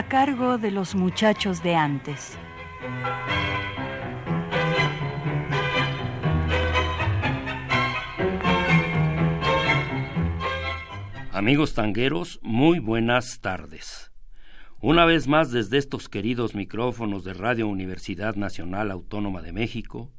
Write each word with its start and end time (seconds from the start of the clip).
A 0.00 0.08
cargo 0.08 0.56
de 0.56 0.70
los 0.70 0.94
muchachos 0.94 1.62
de 1.62 1.74
antes. 1.74 2.38
Amigos 11.30 11.74
tangueros, 11.74 12.40
muy 12.40 12.78
buenas 12.78 13.40
tardes. 13.42 14.10
Una 14.80 15.04
vez 15.04 15.28
más 15.28 15.50
desde 15.50 15.76
estos 15.76 16.08
queridos 16.08 16.54
micrófonos 16.54 17.22
de 17.22 17.34
Radio 17.34 17.68
Universidad 17.68 18.36
Nacional 18.36 18.90
Autónoma 18.90 19.42
de 19.42 19.52
México, 19.52 20.10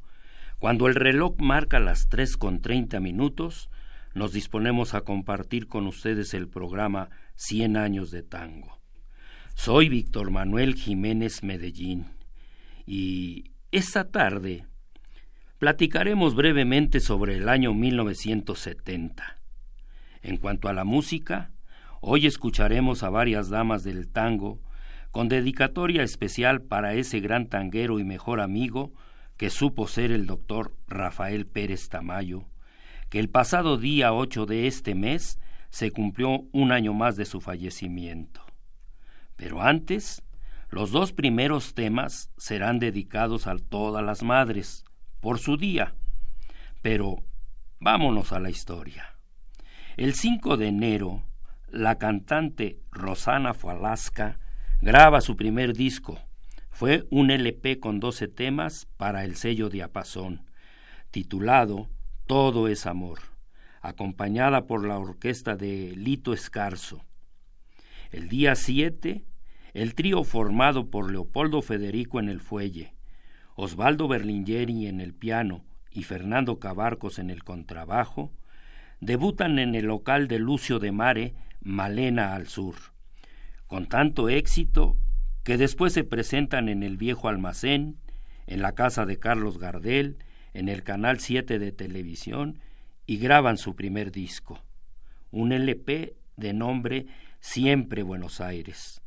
cuando 0.60 0.86
el 0.86 0.94
reloj 0.94 1.38
marca 1.40 1.80
las 1.80 2.08
tres 2.08 2.38
con 2.38 2.62
treinta 2.62 3.00
minutos, 3.00 3.72
nos 4.14 4.32
disponemos 4.32 4.94
a 4.94 5.02
compartir 5.02 5.68
con 5.68 5.88
ustedes 5.88 6.36
el 6.36 6.48
programa 6.48 7.10
Cien 7.34 7.78
años 7.78 8.12
de 8.12 8.22
tango. 8.22 8.81
Soy 9.56 9.90
Víctor 9.90 10.32
Manuel 10.32 10.76
Jiménez 10.76 11.44
Medellín 11.44 12.08
y 12.88 13.52
esta 13.72 14.10
tarde 14.10 14.66
platicaremos 15.60 16.34
brevemente 16.34 17.00
sobre 17.00 17.36
el 17.36 17.48
año 17.48 17.74
1970. 17.74 19.38
En 20.24 20.38
cuanto 20.38 20.68
a 20.68 20.74
la 20.74 20.84
música, 20.84 21.52
hoy 22.00 22.26
escucharemos 22.26 23.04
a 23.04 23.10
varias 23.10 23.50
damas 23.50 23.84
del 23.84 24.08
tango 24.08 24.60
con 25.12 25.30
dedicatoria 25.30 26.02
especial 26.02 26.62
para 26.62 26.96
ese 26.96 27.20
gran 27.20 27.48
tanguero 27.48 28.00
y 28.00 28.04
mejor 28.04 28.40
amigo 28.42 28.94
que 29.38 29.50
supo 29.50 29.88
ser 29.88 30.12
el 30.12 30.26
doctor 30.26 30.74
Rafael 30.88 31.46
Pérez 31.46 31.88
Tamayo, 31.90 32.46
que 33.10 33.20
el 33.20 33.30
pasado 33.30 33.78
día 33.78 34.14
8 34.14 34.46
de 34.48 34.68
este 34.68 34.96
mes 34.96 35.40
se 35.70 35.92
cumplió 35.92 36.48
un 36.52 36.72
año 36.72 36.94
más 36.94 37.16
de 37.16 37.26
su 37.26 37.42
fallecimiento. 37.42 38.51
Pero 39.42 39.64
antes, 39.64 40.22
los 40.70 40.92
dos 40.92 41.14
primeros 41.14 41.74
temas 41.74 42.30
serán 42.38 42.78
dedicados 42.78 43.48
a 43.48 43.58
todas 43.58 44.06
las 44.06 44.22
madres, 44.22 44.86
por 45.20 45.40
su 45.40 45.58
día. 45.58 45.96
Pero 46.84 47.24
vámonos 47.80 48.34
a 48.34 48.40
la 48.40 48.52
historia. 48.52 49.16
El 49.98 50.14
5 50.14 50.58
de 50.58 50.68
enero, 50.68 51.24
la 51.70 51.98
cantante 51.98 52.82
Rosana 52.92 53.56
Falasca 53.56 54.38
graba 54.80 55.22
su 55.22 55.36
primer 55.36 55.74
disco. 55.74 56.20
Fue 56.70 57.08
un 57.10 57.32
LP 57.32 57.80
con 57.80 58.00
12 58.00 58.28
temas 58.28 58.86
para 58.96 59.24
el 59.24 59.38
sello 59.38 59.70
Diapasón, 59.70 60.46
titulado 61.10 61.90
Todo 62.28 62.68
es 62.68 62.86
Amor, 62.86 63.22
acompañada 63.82 64.68
por 64.68 64.86
la 64.86 65.00
orquesta 65.00 65.56
de 65.56 65.96
Lito 65.96 66.32
Escarzo. 66.32 67.04
El 68.12 68.30
día 68.30 68.54
7 68.54 69.26
el 69.74 69.96
trío 69.96 70.24
formado 70.24 70.90
por 70.90 71.12
Leopoldo 71.12 71.62
Federico 71.62 72.20
en 72.20 72.28
el 72.30 72.42
fuelle, 72.42 72.94
Osvaldo 73.56 74.08
Berlingeri 74.08 74.88
en 74.88 75.00
el 75.00 75.14
piano 75.14 75.64
y 75.92 76.04
Fernando 76.04 76.60
Cabarcos 76.60 77.20
en 77.20 77.30
el 77.30 77.44
contrabajo, 77.44 78.32
debutan 79.00 79.60
en 79.60 79.76
el 79.76 79.86
local 79.86 80.28
de 80.28 80.40
Lucio 80.40 80.80
de 80.80 80.92
Mare, 80.92 81.36
Malena 81.62 82.36
al 82.36 82.48
sur, 82.48 82.76
con 83.68 83.88
tanto 83.88 84.30
éxito 84.30 84.98
que 85.44 85.58
después 85.58 85.94
se 85.94 86.04
presentan 86.04 86.70
en 86.70 86.84
el 86.84 86.98
viejo 86.98 87.30
almacén, 87.30 87.98
en 88.48 88.62
la 88.62 88.74
casa 88.74 89.06
de 89.06 89.20
Carlos 89.20 89.58
Gardel, 89.58 90.18
en 90.54 90.68
el 90.68 90.84
canal 90.84 91.20
7 91.20 91.60
de 91.60 91.72
televisión 91.72 92.60
y 93.06 93.18
graban 93.18 93.58
su 93.58 93.76
primer 93.76 94.12
disco, 94.12 94.60
un 95.32 95.54
LP 95.54 96.16
de 96.36 96.54
nombre 96.54 97.06
Siempre 97.40 98.04
Buenos 98.04 98.42
Aires 98.42 99.01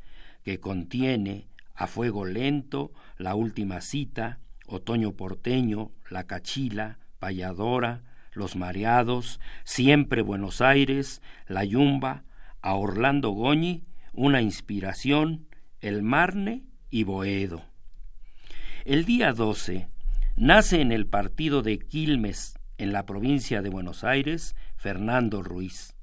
que 0.44 0.60
contiene 0.60 1.48
A 1.74 1.86
Fuego 1.86 2.24
Lento, 2.24 2.92
La 3.18 3.34
Última 3.34 3.80
Cita, 3.80 4.38
Otoño 4.66 5.12
Porteño, 5.12 5.90
La 6.08 6.24
Cachila, 6.24 6.98
Payadora, 7.18 8.02
Los 8.32 8.54
Mareados, 8.54 9.40
Siempre 9.64 10.22
Buenos 10.22 10.60
Aires, 10.60 11.22
La 11.48 11.64
Yumba, 11.64 12.24
a 12.62 12.74
Orlando 12.74 13.30
Goñi, 13.30 13.84
Una 14.12 14.40
Inspiración, 14.40 15.46
El 15.80 16.02
Marne 16.02 16.62
y 16.90 17.04
Boedo. 17.04 17.64
El 18.84 19.04
día 19.04 19.32
12 19.32 19.88
nace 20.36 20.80
en 20.80 20.92
el 20.92 21.06
partido 21.06 21.62
de 21.62 21.78
Quilmes, 21.78 22.58
en 22.76 22.92
la 22.92 23.06
provincia 23.06 23.62
de 23.62 23.70
Buenos 23.70 24.04
Aires, 24.04 24.56
Fernando 24.76 25.42
Ruiz. 25.42 25.93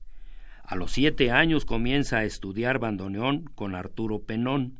A 0.71 0.77
los 0.77 0.93
siete 0.93 1.31
años 1.31 1.65
comienza 1.65 2.19
a 2.19 2.23
estudiar 2.23 2.79
bandoneón 2.79 3.43
con 3.55 3.75
Arturo 3.75 4.21
Penón. 4.21 4.79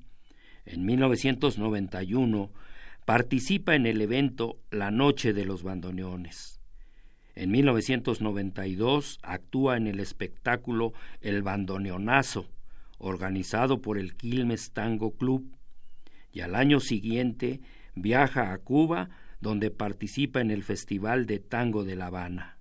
En 0.64 0.86
1991 0.86 2.50
participa 3.04 3.76
en 3.76 3.86
el 3.86 4.00
evento 4.00 4.58
La 4.72 4.90
Noche 4.90 5.34
de 5.34 5.44
los 5.44 5.64
Bandoneones. 5.64 6.62
En 7.36 7.52
1992 7.52 9.20
actúa 9.22 9.76
en 9.76 9.88
el 9.88 10.00
espectáculo 10.00 10.94
El 11.20 11.44
Bandoneonazo, 11.44 12.48
organizado 12.98 13.82
por 13.82 13.98
el 13.98 14.16
Quilmes 14.16 14.72
Tango 14.72 15.18
Club, 15.18 15.58
y 16.32 16.40
al 16.40 16.56
año 16.56 16.80
siguiente 16.80 17.60
viaja 17.96 18.54
a 18.54 18.58
Cuba, 18.60 19.10
donde 19.42 19.72
participa 19.72 20.40
en 20.40 20.52
el 20.52 20.64
Festival 20.64 21.26
de 21.26 21.40
Tango 21.40 21.84
de 21.84 21.98
La 21.98 22.06
Habana. 22.06 22.60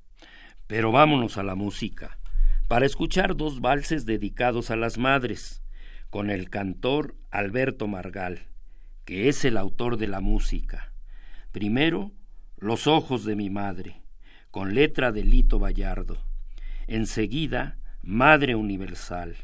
Pero 0.66 0.90
vámonos 0.90 1.38
a 1.38 1.44
la 1.44 1.54
música 1.54 2.16
para 2.70 2.86
escuchar 2.86 3.36
dos 3.36 3.60
valses 3.60 4.06
dedicados 4.06 4.70
a 4.70 4.76
las 4.76 4.96
madres, 4.96 5.60
con 6.08 6.30
el 6.30 6.50
cantor 6.50 7.16
Alberto 7.32 7.88
Margal, 7.88 8.46
que 9.04 9.28
es 9.28 9.44
el 9.44 9.56
autor 9.56 9.96
de 9.96 10.06
la 10.06 10.20
música. 10.20 10.92
Primero, 11.50 12.12
Los 12.58 12.86
ojos 12.86 13.24
de 13.24 13.34
mi 13.34 13.50
madre, 13.50 14.04
con 14.52 14.76
letra 14.76 15.10
de 15.10 15.24
Lito 15.24 15.58
Vallardo. 15.58 16.22
Enseguida, 16.86 17.76
Madre 18.02 18.54
Universal. 18.54 19.34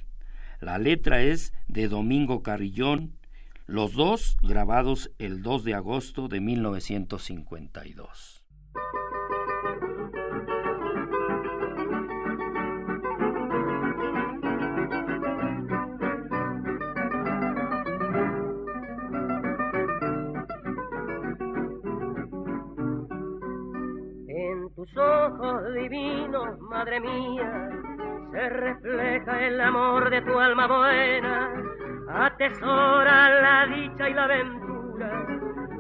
La 0.61 0.79
letra 0.79 1.23
es 1.23 1.53
de 1.67 1.89
Domingo 1.89 2.45
Carrillón, 2.45 3.19
los 3.67 3.95
dos 3.95 4.37
grabados 4.41 5.11
el 5.19 5.43
2 5.43 5.65
de 5.65 5.75
agosto 5.75 6.29
de 6.29 6.39
1952. 6.39 8.46
Ojos 24.97 25.73
divinos, 25.75 26.59
madre 26.61 27.01
mía, 27.01 27.71
se 28.31 28.49
refleja 28.49 29.47
el 29.47 29.61
amor 29.61 30.11
de 30.11 30.21
tu 30.23 30.39
alma 30.39 30.67
buena, 30.67 31.51
atesora 32.09 33.41
la 33.41 33.67
dicha 33.75 34.09
y 34.09 34.15
la 34.15 34.25
aventura, 34.25 35.27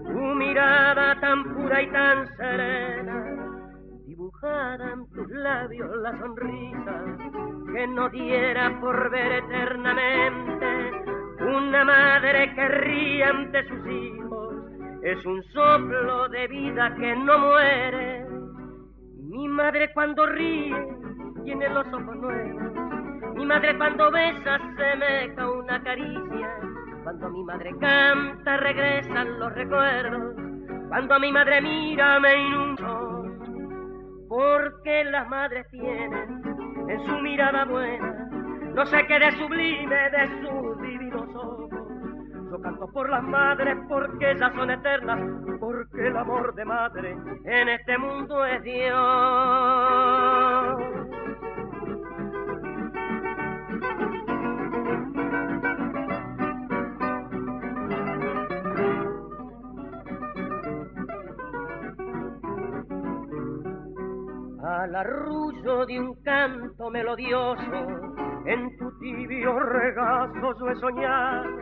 tu 0.06 0.18
mirada 0.34 1.20
tan 1.20 1.44
pura 1.54 1.82
y 1.82 1.90
tan 1.90 2.36
serena, 2.36 3.24
dibujada 4.06 4.92
en 4.92 5.10
tus 5.10 5.28
labios 5.30 5.96
la 5.98 6.18
sonrisa 6.18 7.04
que 7.74 7.86
no 7.88 8.08
diera 8.08 8.80
por 8.80 9.10
ver 9.10 9.44
eternamente. 9.44 10.90
Una 11.40 11.84
madre 11.84 12.54
que 12.54 12.68
ríe 12.68 13.24
ante 13.24 13.68
sus 13.68 13.86
hijos, 13.86 14.54
es 15.02 15.26
un 15.26 15.42
soplo 15.52 16.28
de 16.30 16.48
vida 16.48 16.94
que 16.96 17.14
no 17.14 17.38
muere 17.38 18.35
mi 19.26 19.48
madre 19.48 19.92
cuando 19.92 20.26
ríe 20.26 20.74
tiene 21.44 21.68
los 21.68 21.86
ojos 21.88 22.16
nuevos. 22.16 23.34
Mi 23.34 23.44
madre 23.44 23.76
cuando 23.76 24.10
besa 24.10 24.58
semeja 24.76 25.50
una 25.50 25.82
caricia. 25.82 26.58
Cuando 27.02 27.30
mi 27.30 27.44
madre 27.44 27.70
canta 27.80 28.56
regresan 28.56 29.38
los 29.38 29.52
recuerdos. 29.52 30.36
Cuando 30.88 31.20
mi 31.20 31.32
madre 31.32 31.60
mira 31.60 32.18
me 32.20 32.46
inundo. 32.46 33.24
Porque 34.28 35.04
las 35.04 35.28
madres 35.28 35.66
tienen 35.70 36.42
en 36.88 37.06
su 37.06 37.18
mirada 37.18 37.64
buena 37.64 38.26
no 38.76 38.84
sé 38.84 39.06
qué 39.06 39.18
de 39.18 39.32
sublime 39.32 40.10
de 40.10 40.26
sus 40.42 40.75
canto 42.60 42.86
por 42.88 43.08
las 43.10 43.22
madres 43.22 43.76
porque 43.88 44.32
ellas 44.32 44.52
son 44.54 44.70
eternas, 44.70 45.18
porque 45.60 46.06
el 46.06 46.16
amor 46.16 46.54
de 46.54 46.64
madre 46.64 47.16
en 47.44 47.68
este 47.68 47.98
mundo 47.98 48.44
es 48.44 48.62
Dios. 48.62 48.96
al 64.66 64.94
arrullo 64.94 65.86
de 65.86 66.00
un 66.00 66.14
canto 66.22 66.90
melodioso, 66.90 67.62
en 68.44 68.76
tu 68.76 68.98
tibio 68.98 69.58
regazo 69.58 70.58
yo 70.58 70.70
he 70.70 70.76
soñado 70.76 71.55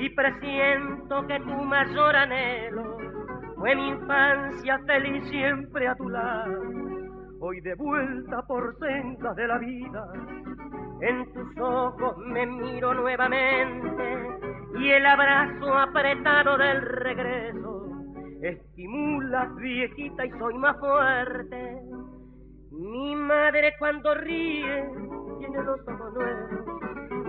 y 0.00 0.08
presiento 0.10 1.26
que 1.26 1.38
tu 1.40 1.62
mayor 1.64 2.16
anhelo 2.16 2.96
fue 3.56 3.76
mi 3.76 3.88
infancia 3.88 4.78
feliz 4.86 5.28
siempre 5.28 5.86
a 5.86 5.94
tu 5.94 6.08
lado. 6.08 6.62
Hoy 7.40 7.60
de 7.60 7.74
vuelta 7.74 8.42
por 8.46 8.78
sendas 8.78 9.36
de 9.36 9.46
la 9.46 9.58
vida, 9.58 10.06
en 11.02 11.32
tus 11.32 11.58
ojos 11.58 12.16
me 12.18 12.46
miro 12.46 12.94
nuevamente 12.94 14.28
y 14.78 14.90
el 14.90 15.04
abrazo 15.04 15.78
apretado 15.78 16.56
del 16.56 16.82
regreso 16.82 17.86
estimula 18.42 19.52
viejita 19.56 20.24
y 20.24 20.30
soy 20.30 20.54
más 20.54 20.78
fuerte 20.78 21.82
mi 22.70 23.14
madre 23.16 23.74
cuando 23.78 24.14
ríe 24.14 24.88
tiene 25.38 25.62
los 25.62 25.80
ojos 25.80 26.14
nuevos. 26.14 26.79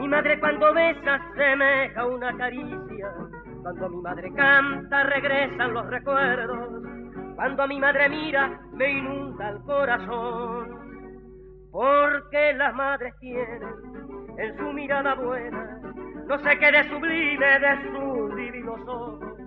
Mi 0.02 0.08
madre 0.08 0.40
cuando 0.40 0.74
besa 0.74 1.22
semeja 1.36 2.08
una 2.08 2.36
caricia. 2.36 3.14
Cuando 3.62 3.90
mi 3.90 4.02
madre 4.02 4.34
canta 4.34 5.04
regresan 5.04 5.76
los 5.76 5.86
recuerdos. 5.92 6.84
Cuando 7.36 7.68
mi 7.68 7.80
madre 7.80 8.10
mira 8.10 8.60
me 8.74 8.98
inunda 8.98 9.50
el 9.50 9.62
corazón. 9.62 10.70
Porque 11.72 12.54
las 12.54 12.74
madres 12.74 13.14
tienen 13.20 13.62
en 14.40 14.58
su 14.58 14.74
mirada 14.74 15.14
buena 15.14 15.80
no 16.28 16.40
sé 16.40 16.58
qué 16.58 16.72
de 16.72 16.90
sublime 16.90 17.60
de 17.60 17.92
sus 17.92 18.36
divinos 18.36 18.80
ojos. 18.88 19.38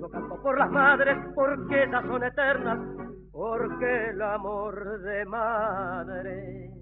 Yo 0.00 0.10
canto 0.10 0.42
por 0.42 0.58
las 0.58 0.70
madres 0.70 1.16
porque 1.36 1.84
ellas 1.84 2.04
son 2.06 2.24
eternas 2.24 2.78
porque 3.30 4.10
el 4.10 4.20
amor 4.20 5.00
de 5.02 5.24
madre 5.26 6.81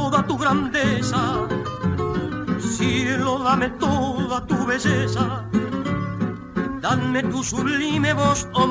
tu 0.23 0.37
grandeza, 0.37 1.47
cielo, 2.59 3.39
dame 3.39 3.69
toda 3.79 4.45
tu 4.45 4.65
belleza, 4.65 5.45
dame 6.81 7.23
tu 7.23 7.43
sublime 7.43 8.13
voz, 8.13 8.47
o 8.53 8.67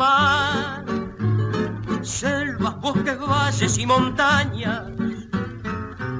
selvas, 2.03 2.81
bosques, 2.81 3.19
valles 3.19 3.79
y 3.79 3.87
montañas, 3.87 4.85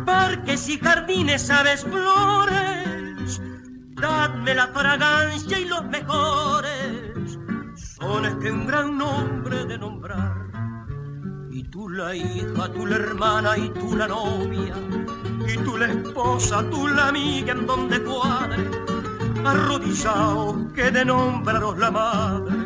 parques 0.05 0.69
y 0.69 0.79
jardines, 0.79 1.51
aves, 1.51 1.85
flores, 1.85 3.41
dadme 4.01 4.55
la 4.55 4.69
fragancia 4.69 5.59
y 5.59 5.65
los 5.67 5.85
mejores. 5.85 7.39
Sones 7.75 8.35
que 8.37 8.51
un 8.51 8.67
gran 8.67 8.97
nombre 8.99 9.65
de 9.67 9.79
nombrar. 9.79 10.41
Tú 11.71 11.89
la 11.89 12.17
hija, 12.17 12.73
tú 12.73 12.85
la 12.85 12.97
hermana 12.97 13.57
y 13.57 13.71
tú 13.71 13.97
la 13.97 14.09
novia, 14.09 14.75
y 15.53 15.57
tú 15.59 15.77
la 15.77 15.87
esposa, 15.87 16.65
tú 16.71 16.87
la 16.89 17.09
amiga 17.09 17.53
en 17.53 17.67
donde 17.67 18.03
cuadre, 18.03 18.71
arrodillado 19.45 20.73
que 20.75 20.91
de 20.91 21.05
nombraros 21.05 21.79
la 21.79 21.91
madre, 21.91 22.57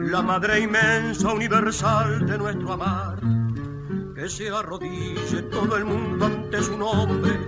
la 0.00 0.22
madre 0.22 0.60
inmensa, 0.60 1.32
universal 1.32 2.26
de 2.26 2.38
nuestro 2.38 2.72
amar, 2.72 3.18
que 4.14 4.28
se 4.28 4.50
arrodille 4.50 5.42
todo 5.50 5.76
el 5.76 5.84
mundo 5.84 6.26
ante 6.26 6.62
su 6.62 6.76
nombre, 6.76 7.38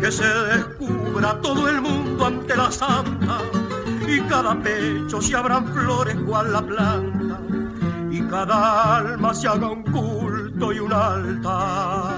que 0.00 0.12
se 0.12 0.26
descubra 0.26 1.40
todo 1.40 1.68
el 1.68 1.80
mundo 1.80 2.26
ante 2.26 2.56
la 2.56 2.70
santa, 2.70 3.38
y 4.06 4.20
cada 4.22 4.54
pecho 4.60 5.20
se 5.20 5.34
abran 5.34 5.66
flores 5.72 6.16
cual 6.26 6.52
la 6.52 6.62
planta 6.62 7.40
y 8.16 8.22
cada 8.28 8.98
alma 8.98 9.34
se 9.34 9.48
haga 9.48 9.68
un 9.68 9.82
culto 9.82 10.72
y 10.72 10.78
un 10.78 10.92
altar. 10.92 12.15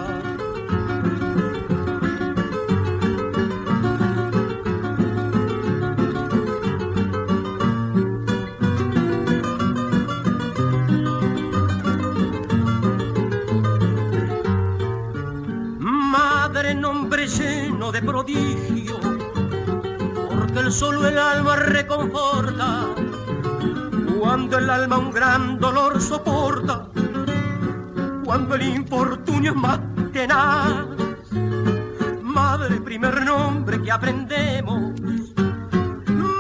Lleno 17.29 17.93
de 17.93 18.03
prodigio, 18.03 18.99
porque 20.29 20.61
el 20.61 20.73
solo 20.73 21.07
el 21.07 21.19
alma 21.19 21.57
reconforta 21.57 22.87
cuando 24.19 24.59
el 24.59 24.69
alma 24.69 24.99
un 24.99 25.11
gran 25.11 25.59
dolor 25.59 26.01
soporta, 26.01 26.89
cuando 28.25 28.55
el 28.55 28.63
infortunio 28.63 29.53
es 29.53 29.57
más 29.57 29.79
tenaz. 30.13 30.87
Madre, 32.23 32.81
primer 32.81 33.25
nombre 33.25 33.83
que 33.83 33.93
aprendemos, 33.93 34.93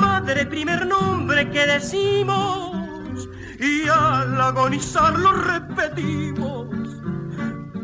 madre, 0.00 0.46
primer 0.46 0.87
nombre 0.87 1.50
que 1.50 1.67
decimos, 1.67 3.29
y 3.61 3.88
al 3.88 4.41
agonizar 4.41 5.19
lo 5.19 5.32
repetimos, 5.32 6.67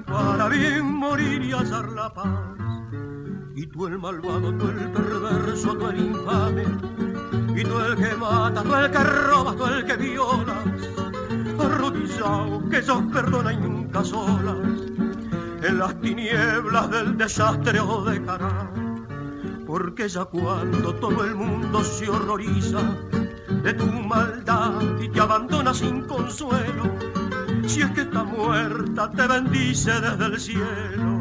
para 0.07 0.49
bien 0.49 0.87
morir 0.87 1.43
y 1.43 1.53
hallar 1.53 1.89
la 1.91 2.13
paz. 2.13 2.64
Y 3.57 3.67
tú 3.69 3.87
el 3.87 3.99
malvado, 3.99 4.53
tú 4.55 4.69
el 4.69 4.91
perverso, 4.91 5.77
tú 5.77 5.87
el 5.87 6.07
infame, 6.07 6.65
y 7.55 7.63
tú 7.63 7.79
el 7.79 7.97
que 7.97 8.17
mata, 8.17 8.65
tú 8.65 8.75
el 8.75 8.91
que 8.91 8.99
roba, 8.99 9.55
tú 9.55 9.65
el 9.67 9.85
que 9.85 9.97
viola, 9.97 10.65
arrodillado 11.61 12.69
que 12.69 12.81
Dios 12.81 13.03
perdona 13.13 13.53
y 13.53 13.57
nunca 13.59 14.03
solas, 14.03 14.59
en 15.63 15.79
las 15.79 16.01
tinieblas 16.01 16.91
del 16.91 17.17
desastre 17.17 17.79
o 17.79 18.03
dejará, 18.03 18.69
porque 19.67 20.09
ya 20.09 20.25
cuando 20.25 20.93
todo 20.97 21.25
el 21.25 21.37
mundo 21.37 21.85
se 21.85 22.11
horroriza 22.11 22.81
de 23.63 23.73
tu 23.73 23.87
maldad 23.87 24.81
y 25.01 25.09
te 25.09 25.21
abandona 25.21 25.73
sin 25.73 26.03
consuelo, 26.03 26.91
si 27.67 27.83
es 27.83 27.91
que 27.93 28.01
está 28.01 28.25
muerta 28.25 29.13
te 29.13 29.27
bendice 29.29 29.93
desde 30.01 30.27
el 30.27 30.41
cielo 30.41 31.14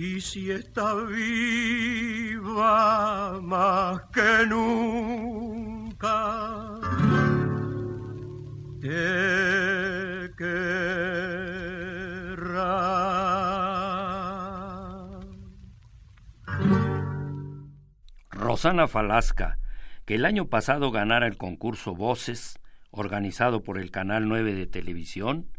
y 0.00 0.20
si 0.20 0.52
está 0.52 0.94
viva 0.94 2.40
más 3.42 4.00
que 4.12 4.46
nunca, 4.46 6.06
te 8.80 10.30
querrá. 10.38 10.68
Rosana 18.30 18.86
Falasca, 18.86 19.58
que 20.04 20.14
el 20.14 20.24
año 20.24 20.46
pasado 20.46 20.92
ganara 20.92 21.26
el 21.26 21.36
concurso 21.36 21.96
Voces, 21.96 22.60
organizado 22.92 23.64
por 23.64 23.80
el 23.80 23.90
Canal 23.90 24.28
9 24.28 24.54
de 24.54 24.68
Televisión, 24.68 25.50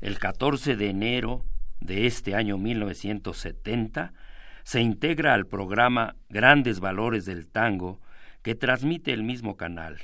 el 0.00 0.18
14 0.18 0.74
de 0.74 0.90
enero 0.90 1.44
de 1.80 2.06
este 2.06 2.34
año 2.34 2.58
1970 2.58 4.12
se 4.64 4.80
integra 4.80 5.34
al 5.34 5.46
programa 5.46 6.16
Grandes 6.28 6.80
Valores 6.80 7.24
del 7.24 7.48
Tango 7.48 8.00
que 8.42 8.54
transmite 8.54 9.12
el 9.12 9.22
mismo 9.22 9.56
canal. 9.56 10.00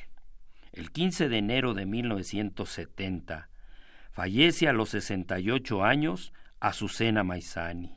El 0.72 0.90
15 0.90 1.28
de 1.28 1.38
enero 1.38 1.74
de 1.74 1.86
1970 1.86 3.48
fallece 4.10 4.68
a 4.68 4.72
los 4.72 4.90
68 4.90 5.84
años 5.84 6.32
Azucena 6.60 7.24
Maizani. 7.24 7.96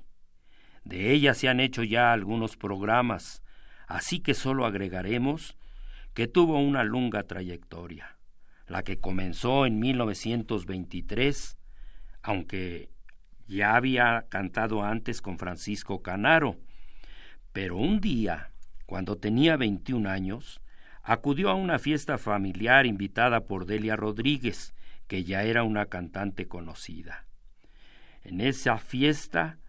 De 0.84 1.12
ella 1.12 1.34
se 1.34 1.50
han 1.50 1.60
hecho 1.60 1.84
ya 1.84 2.14
algunos 2.14 2.58
programas, 2.58 3.44
así 3.88 4.20
que 4.20 4.34
solo 4.34 4.66
agregaremos 4.66 5.58
que 6.14 6.28
tuvo 6.28 6.60
una 6.60 6.84
lunga 6.84 7.24
trayectoria, 7.24 8.18
la 8.68 8.84
que 8.84 8.98
comenzó 8.98 9.66
en 9.66 9.80
1923, 9.80 11.58
aunque 12.24 12.90
ya 13.48 13.76
había 13.76 14.26
cantado 14.30 14.84
antes 14.84 15.22
con 15.22 15.38
Francisco 15.38 16.02
Canaro, 16.02 16.58
pero 17.54 17.78
un 17.78 18.02
día, 18.02 18.52
cuando 18.86 19.18
tenía 19.18 19.56
21 19.58 20.10
años, 20.10 20.62
acudió 21.04 21.50
a 21.50 21.56
una 21.56 21.80
fiesta 21.80 22.18
familiar 22.18 22.86
invitada 22.86 23.42
por 23.42 23.66
Delia 23.66 23.96
Rodríguez, 23.96 24.74
que 25.08 25.24
ya 25.24 25.44
era 25.44 25.64
una 25.64 25.86
cantante 25.86 26.48
conocida. 26.48 27.26
En 28.24 28.42
esa 28.42 28.78
fiesta 28.80 29.60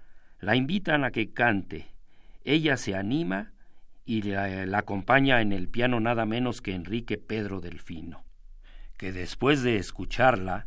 la 0.40 0.56
invitan 0.56 1.04
a 1.04 1.10
que 1.10 1.32
cante. 1.32 1.88
Ella 2.44 2.76
se 2.76 2.94
anima 2.94 3.52
y 4.06 4.22
la, 4.22 4.64
la, 4.64 4.78
acompaña 4.78 5.42
en 5.42 5.52
el 5.52 5.68
piano 5.68 6.00
nada 6.00 6.24
menos 6.24 6.62
que 6.62 6.74
Enrique 6.74 7.18
Pedro 7.18 7.60
Delfino, 7.60 8.24
que 8.96 9.12
después 9.12 9.62
de 9.62 9.76
escucharla, 9.76 10.66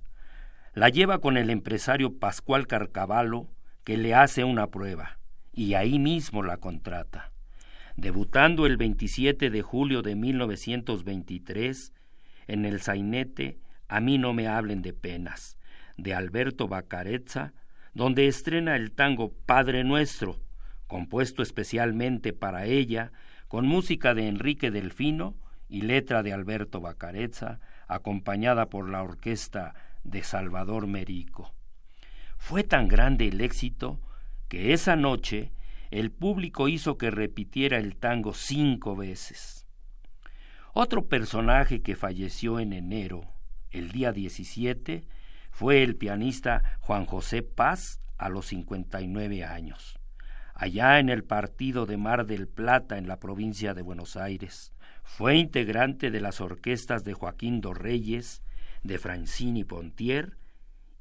la 0.74 0.90
lleva 0.90 1.20
con 1.20 1.38
el 1.38 1.50
empresario 1.50 2.18
Pascual 2.20 2.68
Carcavalo, 2.68 3.50
que 3.84 3.98
le 3.98 4.14
hace 4.14 4.44
una 4.44 4.68
prueba, 4.68 5.20
y 5.54 5.74
ahí 5.74 6.00
mismo 6.00 6.44
la 6.44 6.58
contrata. 6.58 7.32
Debutando 7.96 8.66
el 8.66 8.78
27 8.78 9.50
de 9.50 9.62
julio 9.62 10.02
de 10.02 10.16
1923 10.16 11.94
en 12.48 12.66
el 12.66 12.82
sainete 12.82 13.60
A 13.88 14.00
mí 14.00 14.18
no 14.18 14.34
me 14.34 14.48
hablen 14.48 14.82
de 14.82 14.94
penas, 14.94 15.58
de 15.98 16.14
Alberto 16.14 16.68
Bacarezza, 16.68 17.54
donde 17.94 18.28
estrena 18.28 18.76
el 18.76 18.92
tango 18.92 19.34
Padre 19.46 19.84
Nuestro, 19.84 20.40
compuesto 20.88 21.42
especialmente 21.42 22.32
para 22.32 22.66
ella, 22.66 23.12
con 23.48 23.68
música 23.68 24.14
de 24.14 24.28
Enrique 24.28 24.72
Delfino 24.72 25.36
y 25.68 25.82
letra 25.82 26.24
de 26.24 26.34
Alberto 26.34 26.80
Bacarezza, 26.82 27.60
acompañada 27.88 28.68
por 28.70 28.90
la 28.90 29.04
orquesta 29.04 29.74
de 30.10 30.24
Salvador 30.24 30.88
Merico. 30.88 31.54
Fue 32.38 32.64
tan 32.64 32.88
grande 32.88 33.28
el 33.28 33.42
éxito 33.42 34.00
que 34.48 34.74
esa 34.74 34.96
noche 34.96 35.52
el 35.92 36.12
público 36.12 36.68
hizo 36.68 36.98
que 36.98 37.12
repitiera 37.12 37.78
el 37.78 37.96
tango 37.96 38.34
cinco 38.34 38.96
veces. 38.96 39.68
Otro 40.74 41.08
personaje 41.08 41.82
que 41.82 41.96
falleció 41.96 42.60
en 42.60 42.74
enero, 42.74 43.24
el 43.72 43.92
día 43.92 44.12
17, 44.12 45.04
fue 45.52 45.84
el 45.84 45.96
pianista 45.96 46.78
Juan 46.80 47.06
José 47.06 47.42
Paz 47.42 48.00
a 48.18 48.30
los 48.30 48.48
59 48.48 49.44
años, 49.44 50.00
allá 50.54 51.00
en 51.00 51.10
el 51.10 51.24
partido 51.24 51.86
de 51.86 51.98
Mar 51.98 52.26
del 52.28 52.48
Plata 52.48 52.98
en 52.98 53.08
la 53.08 53.20
provincia 53.20 53.74
de 53.74 53.82
Buenos 53.82 54.16
Aires. 54.16 54.74
Fue 55.04 55.38
integrante 55.38 56.12
de 56.12 56.22
las 56.22 56.40
orquestas 56.40 57.04
de 57.04 57.14
Joaquín 57.14 57.62
Dorreyes, 57.62 58.44
de 58.84 58.98
Francini 58.98 59.64
Pontier 59.64 60.38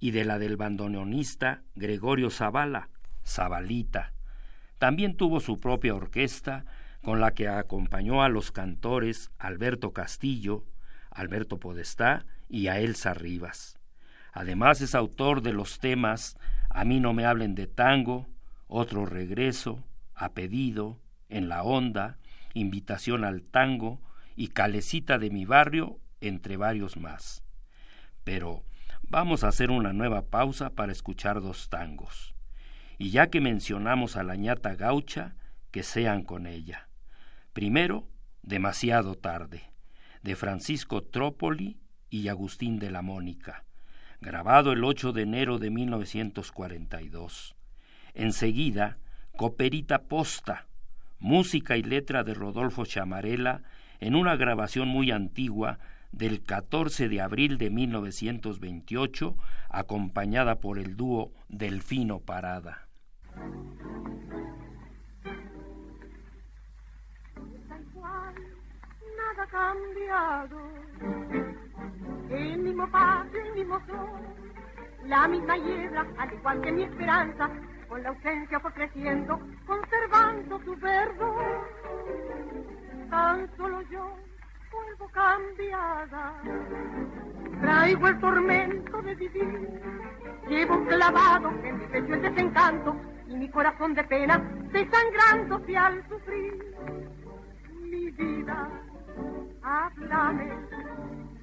y 0.00 0.12
de 0.12 0.24
la 0.24 0.38
del 0.38 0.56
bandoneonista 0.56 1.62
Gregorio 1.74 2.30
Zavala, 2.30 2.90
Zabalita. 3.24 4.12
También 4.78 5.16
tuvo 5.16 5.40
su 5.40 5.58
propia 5.60 5.94
orquesta 5.94 6.64
con 7.02 7.20
la 7.20 7.32
que 7.32 7.48
acompañó 7.48 8.22
a 8.22 8.28
los 8.28 8.52
cantores 8.52 9.30
Alberto 9.38 9.92
Castillo, 9.92 10.64
Alberto 11.10 11.58
Podestá 11.58 12.26
y 12.48 12.68
a 12.68 12.80
Elsa 12.80 13.14
Rivas. 13.14 13.78
Además 14.32 14.80
es 14.80 14.94
autor 14.94 15.42
de 15.42 15.52
los 15.52 15.78
temas 15.78 16.36
A 16.70 16.84
mí 16.84 17.00
no 17.00 17.12
me 17.12 17.24
hablen 17.24 17.54
de 17.54 17.66
tango, 17.66 18.28
Otro 18.66 19.06
regreso, 19.06 19.84
A 20.14 20.32
pedido, 20.32 21.00
En 21.28 21.48
la 21.48 21.62
onda, 21.62 22.18
Invitación 22.54 23.24
al 23.24 23.42
tango 23.42 24.00
y 24.36 24.48
Calecita 24.48 25.18
de 25.18 25.30
mi 25.30 25.44
barrio, 25.44 25.98
entre 26.20 26.56
varios 26.56 26.96
más. 26.96 27.42
Pero 28.28 28.62
vamos 29.04 29.42
a 29.42 29.48
hacer 29.48 29.70
una 29.70 29.94
nueva 29.94 30.26
pausa 30.26 30.74
para 30.74 30.92
escuchar 30.92 31.40
dos 31.40 31.70
tangos. 31.70 32.34
Y 32.98 33.08
ya 33.08 33.30
que 33.30 33.40
mencionamos 33.40 34.18
a 34.18 34.22
la 34.22 34.36
ñata 34.36 34.74
gaucha, 34.74 35.34
que 35.70 35.82
sean 35.82 36.24
con 36.24 36.46
ella. 36.46 36.90
Primero, 37.54 38.06
Demasiado 38.42 39.14
tarde, 39.14 39.72
de 40.22 40.36
Francisco 40.36 41.04
Trópoli 41.04 41.78
y 42.10 42.28
Agustín 42.28 42.78
de 42.78 42.90
la 42.90 43.00
Mónica, 43.00 43.64
grabado 44.20 44.72
el 44.72 44.84
8 44.84 45.12
de 45.12 45.22
enero 45.22 45.58
de 45.58 45.70
1942. 45.70 47.56
Enseguida, 48.12 48.98
Coperita 49.38 50.02
Posta, 50.02 50.66
música 51.18 51.78
y 51.78 51.82
letra 51.82 52.24
de 52.24 52.34
Rodolfo 52.34 52.84
Chamarela, 52.84 53.62
en 54.00 54.14
una 54.14 54.36
grabación 54.36 54.86
muy 54.88 55.12
antigua 55.12 55.78
del 56.12 56.42
14 56.42 57.08
de 57.08 57.20
abril 57.20 57.58
de 57.58 57.70
1928, 57.70 59.36
acompañada 59.68 60.56
por 60.56 60.78
el 60.78 60.96
dúo 60.96 61.32
Delfino 61.48 62.20
Parada. 62.20 62.88
Nada 69.16 69.46
cambiado, 69.50 70.58
el 72.30 72.58
mismo 72.58 72.90
patio, 72.90 73.40
el 73.40 73.54
mismo 73.54 73.78
sol, 73.86 74.20
la 75.06 75.28
misma 75.28 75.56
hiedra, 75.56 76.06
al 76.18 76.32
igual 76.32 76.60
que 76.62 76.72
mi 76.72 76.82
esperanza, 76.84 77.50
con 77.88 78.02
la 78.02 78.08
ausencia 78.10 78.60
fue 78.60 78.72
creciendo, 78.72 79.40
conservando 79.66 80.60
su 80.64 80.76
verdor. 80.76 81.68
Tan 83.10 83.56
solo 83.56 83.80
yo 83.90 84.27
vuelvo 84.70 85.08
cambiada. 85.08 86.42
Traigo 87.60 88.08
el 88.08 88.20
tormento 88.20 89.02
de 89.02 89.14
vivir. 89.14 89.80
Llevo 90.48 90.84
clavado 90.86 91.50
en 91.62 91.78
mi 91.78 91.86
pecho 91.86 92.14
el 92.14 92.22
desencanto 92.22 92.96
y 93.26 93.34
mi 93.34 93.48
corazón 93.50 93.94
de 93.94 94.04
pena 94.04 94.38
desangrándose 94.72 95.76
al 95.76 96.08
sufrir. 96.08 96.74
Mi 97.82 98.10
vida, 98.10 98.70
háblame, 99.62 100.50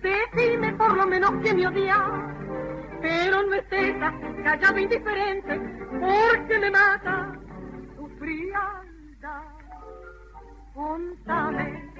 decime 0.02 0.74
por 0.74 0.96
lo 0.96 1.06
menos 1.06 1.32
que 1.44 1.54
me 1.54 1.68
odia, 1.68 2.34
pero 3.02 3.44
no 3.44 3.54
es 3.54 3.66
esa 3.72 4.14
callada 4.44 4.80
indiferente 4.80 5.60
porque 6.00 6.60
me 6.60 6.72
mata 6.72 7.34
tu 7.96 8.08
frialdad. 8.20 9.44
Contame 10.74 11.95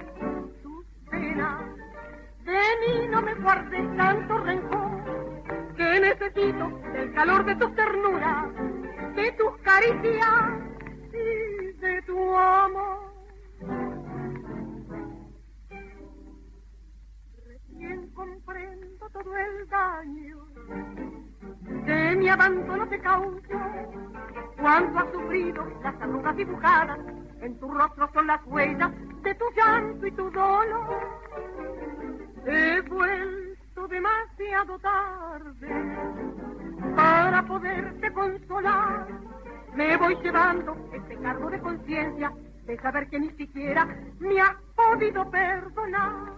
de 1.20 2.60
mí 2.80 3.08
no 3.08 3.22
me 3.22 3.34
guardes 3.34 3.96
tanto 3.96 4.38
rencor, 4.38 5.74
que 5.76 6.00
necesito 6.00 6.80
el 6.94 7.12
calor 7.14 7.44
de 7.44 7.56
tu 7.56 7.70
ternura, 7.74 8.50
de 9.14 9.32
tus 9.32 9.56
caricias 9.62 10.52
y 11.12 11.72
de 11.78 12.02
tu 12.02 12.36
amor. 12.36 13.12
Recién 17.46 18.10
comprendo 18.10 19.10
todo 19.10 19.36
el 19.36 19.68
daño 19.68 20.46
que 21.84 22.16
mi 22.16 22.28
abandono 22.28 22.88
te 22.88 22.98
causó, 23.00 23.40
cuando 24.60 24.98
has 24.98 25.12
sufrido 25.12 25.64
las 25.82 25.94
arrugas 26.00 26.36
dibujadas 26.36 26.98
en 27.40 27.58
tu 27.58 27.70
rostro 27.70 28.10
son 28.12 28.26
las 28.26 28.44
huellas 28.46 28.90
tu 30.16 30.30
dolor. 30.30 31.00
He 32.46 32.80
vuelto 32.82 33.88
demasiado 33.88 34.78
tarde 34.78 35.68
para 36.96 37.42
poderte 37.42 38.12
consolar. 38.12 39.06
Me 39.74 39.96
voy 39.96 40.16
llevando 40.22 40.76
este 40.92 41.16
cargo 41.18 41.50
de 41.50 41.60
conciencia 41.60 42.32
de 42.64 42.76
saber 42.78 43.08
que 43.08 43.20
ni 43.20 43.30
siquiera 43.32 43.86
me 44.18 44.40
has 44.40 44.56
podido 44.74 45.30
perdonar. 45.30 46.32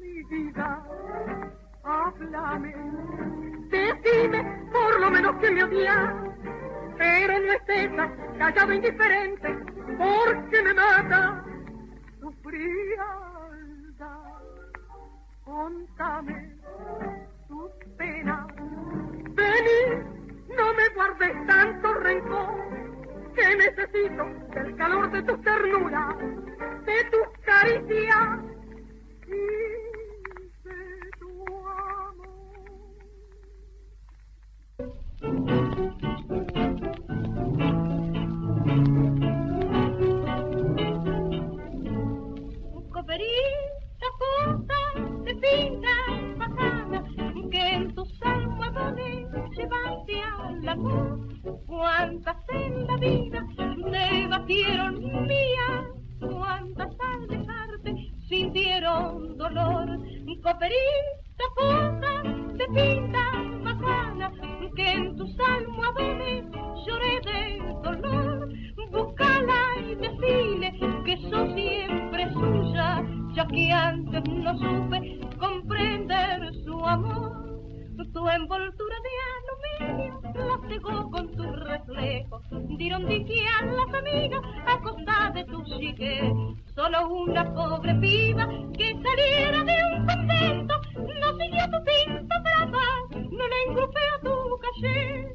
Mi 0.00 0.22
vida, 0.24 0.86
háblame, 1.82 2.74
decime 3.70 4.68
por 4.72 5.00
lo 5.00 5.10
menos 5.10 5.36
que 5.36 5.50
me 5.50 5.64
odias, 5.64 6.14
pero 6.96 7.38
no 7.40 7.52
es 7.52 7.62
esa 7.68 8.10
callado 8.38 8.72
indiferente 8.72 9.58
porque 9.98 10.62
me 10.62 10.74
mata 10.74 11.44
frialdad. 12.46 14.42
Contame 15.44 16.56
tus 17.48 17.70
penas, 17.96 18.46
vení, 19.34 19.82
no 20.56 20.74
me 20.74 20.88
guardes 20.94 21.46
tanto 21.46 21.94
rencor, 21.94 22.54
que 23.34 23.56
necesito 23.56 24.24
el 24.56 24.76
calor 24.76 25.10
de 25.10 25.22
tu 25.22 25.36
ternura, 25.38 26.16
de 26.84 27.04
tus 27.10 27.28
caricias 27.44 28.40
y 29.26 29.36
de 30.64 31.10
tu 31.20 31.30
amor. 35.28 35.55
fina 45.46 46.36
bacana 46.36 47.04
que 47.50 47.74
en 47.74 47.94
tus 47.94 48.10
almohadones 48.22 49.28
llevaste 49.56 50.20
a 50.22 50.52
la. 50.62 50.76
Cuántas 51.66 52.36
en 52.48 52.86
la 52.86 52.96
vida 52.96 53.44
me 53.90 54.26
batieron 54.26 54.94
mía, 55.26 55.86
cuántas 56.20 56.90
al 57.00 57.28
dejarte 57.28 57.94
sintieron 58.28 59.36
dolor. 59.36 59.98
Coperita 60.42 61.46
cosa 61.56 62.22
de 62.54 62.66
pinta 62.68 63.24
bacana 63.62 64.32
que 64.76 64.90
en 64.92 65.16
tus 65.16 65.30
almohadones 65.40 66.44
lloré 66.86 67.20
de 67.20 67.58
dolor. 67.82 68.48
Buscala 68.90 69.62
y 69.80 69.94
decile 69.96 70.72
que 71.04 71.16
sos 71.30 71.52
siempre 71.54 72.32
suya, 72.32 73.04
ya 73.34 73.46
que 73.46 73.72
antes 73.72 74.22
no 74.28 74.56
supe 74.58 74.95
envoltura 78.36 78.96
de 79.06 79.80
aluminio 79.80 80.20
la 80.34 80.68
cegó 80.68 81.10
con 81.10 81.34
tu 81.34 81.42
reflejo. 81.42 82.40
Dieron 82.76 83.06
a 83.06 83.62
las 83.62 83.94
amigas 83.94 84.42
a 84.66 84.78
costa 84.80 85.30
de 85.34 85.44
tu 85.44 85.62
chique. 85.64 86.32
Solo 86.74 87.08
una 87.08 87.54
pobre 87.54 87.94
piba 87.94 88.46
que 88.76 88.94
saliera 89.02 89.64
de 89.64 89.76
un 89.90 90.06
convento 90.06 90.74
no 91.20 91.38
siguió 91.38 91.64
tu 91.70 91.78
pinta 91.84 92.38
brava, 92.40 92.84
no 93.12 93.48
le 93.48 93.80
a 93.80 94.20
tu 94.22 94.58
calle. 94.58 95.28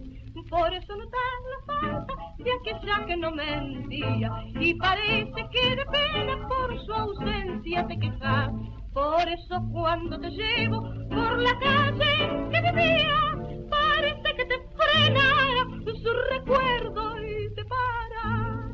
Por 0.49 0.73
eso 0.73 0.95
no 0.95 1.05
dan 1.05 1.41
la 1.51 1.73
falta 1.73 2.13
de 2.37 2.51
aquella 2.51 3.05
que 3.05 3.17
no 3.17 3.31
mentía 3.31 4.29
y 4.59 4.73
parece 4.75 5.49
que 5.51 5.75
de 5.75 5.85
pena 5.85 6.47
por 6.47 6.79
su 6.85 6.93
ausencia 6.93 7.87
te 7.87 7.97
quejas. 7.97 8.51
Por 8.93 9.29
eso 9.29 9.61
cuando 9.71 10.19
te 10.19 10.29
llevo 10.31 10.81
por 11.09 11.39
la 11.39 11.57
calle 11.59 12.49
que 12.51 12.61
vivía, 12.61 13.37
parece 13.69 14.35
que 14.35 14.45
te 14.45 14.55
frena 14.75 15.41
su 15.85 16.11
recuerdo 16.29 17.19
y 17.21 17.53
te 17.55 17.63
para. 17.65 18.71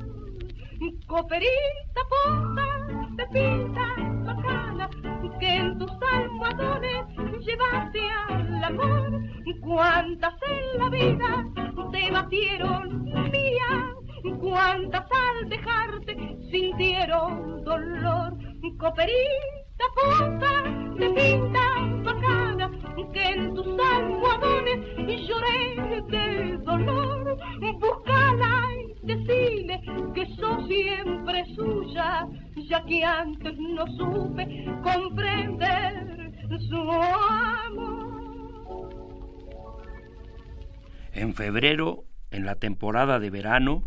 Coperita, 1.08 2.02
puta, 2.10 3.16
te 3.16 3.28
pinta 3.28 3.96
bacana, 4.26 4.90
que 5.40 5.56
en 5.56 5.78
tus 5.78 5.92
almohadones 6.12 7.06
llevaste 7.46 8.00
al 8.30 8.64
amor. 8.64 9.22
Cuántas 9.62 10.34
en 10.50 10.80
la 10.80 10.90
vida 10.90 11.46
te 11.92 12.12
batieron 12.12 13.04
mía, 13.04 13.96
cuántas 14.40 15.06
al 15.12 15.50
dejarte 15.50 16.38
sintieron 16.50 17.64
dolor. 17.64 18.38
Coperita, 18.80 19.67
la 19.80 19.88
puta 19.96 20.54
de 20.98 21.08
bacana 22.04 22.72
que 23.14 23.24
en 23.24 23.54
tus 23.54 23.68
almohadones 23.68 24.80
lloré 25.28 26.02
de 26.12 26.58
dolor. 26.58 27.38
Búscala 27.80 28.70
y 28.76 29.06
decile 29.06 29.82
que 30.14 30.26
sos 30.36 30.68
siempre 30.68 31.46
suya, 31.56 32.28
ya 32.56 32.84
que 32.86 33.04
antes 33.04 33.54
no 33.58 33.86
supe 33.98 34.66
comprender 34.84 36.32
su 36.70 36.92
amor. 36.92 38.08
En 41.14 41.34
febrero, 41.34 42.04
en 42.32 42.46
la 42.46 42.56
temporada 42.56 43.20
de 43.20 43.30
verano, 43.30 43.84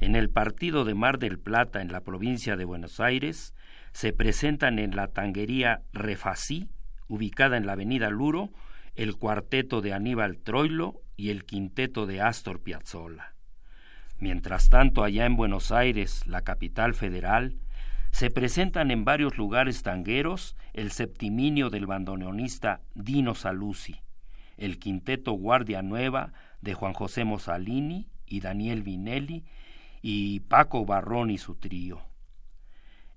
en 0.00 0.16
el 0.16 0.28
partido 0.30 0.84
de 0.84 0.94
Mar 0.94 1.18
del 1.18 1.38
Plata 1.38 1.80
en 1.80 1.92
la 1.92 2.00
provincia 2.00 2.56
de 2.56 2.64
Buenos 2.64 3.00
Aires, 3.00 3.54
se 3.94 4.12
presentan 4.12 4.80
en 4.80 4.96
la 4.96 5.06
tanguería 5.06 5.82
Refasí, 5.92 6.68
ubicada 7.06 7.56
en 7.56 7.64
la 7.64 7.72
avenida 7.72 8.10
Luro, 8.10 8.50
el 8.96 9.16
cuarteto 9.16 9.80
de 9.80 9.92
Aníbal 9.92 10.38
Troilo 10.38 11.00
y 11.16 11.30
el 11.30 11.44
quinteto 11.44 12.04
de 12.04 12.20
Astor 12.20 12.60
Piazzolla. 12.60 13.34
Mientras 14.18 14.68
tanto, 14.68 15.04
allá 15.04 15.26
en 15.26 15.36
Buenos 15.36 15.70
Aires, 15.70 16.26
la 16.26 16.42
capital 16.42 16.94
federal, 16.94 17.56
se 18.10 18.30
presentan 18.30 18.90
en 18.90 19.04
varios 19.04 19.38
lugares 19.38 19.82
tangueros 19.82 20.56
el 20.72 20.90
septiminio 20.90 21.70
del 21.70 21.86
bandoneonista 21.86 22.80
Dino 22.94 23.36
Saluzzi, 23.36 24.00
el 24.56 24.80
quinteto 24.80 25.32
Guardia 25.32 25.82
Nueva 25.82 26.32
de 26.60 26.74
Juan 26.74 26.94
José 26.94 27.24
Mosalini 27.24 28.08
y 28.26 28.40
Daniel 28.40 28.82
Vinelli 28.82 29.44
y 30.02 30.40
Paco 30.40 30.84
Barrón 30.84 31.30
y 31.30 31.38
su 31.38 31.54
trío. 31.54 32.02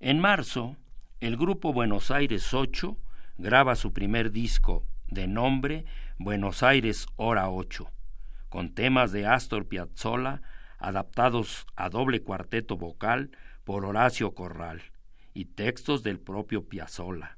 En 0.00 0.20
marzo, 0.20 0.76
el 1.18 1.36
grupo 1.36 1.72
Buenos 1.72 2.12
Aires 2.12 2.54
8 2.54 2.96
graba 3.36 3.74
su 3.74 3.92
primer 3.92 4.30
disco 4.30 4.86
de 5.08 5.26
nombre 5.26 5.86
Buenos 6.18 6.62
Aires 6.62 7.06
Hora 7.16 7.50
8, 7.50 7.90
con 8.48 8.76
temas 8.76 9.10
de 9.10 9.26
Astor 9.26 9.66
Piazzolla 9.66 10.40
adaptados 10.78 11.66
a 11.74 11.88
doble 11.88 12.22
cuarteto 12.22 12.76
vocal 12.76 13.32
por 13.64 13.84
Horacio 13.84 14.36
Corral 14.36 14.82
y 15.34 15.46
textos 15.46 16.04
del 16.04 16.20
propio 16.20 16.68
Piazzolla. 16.68 17.36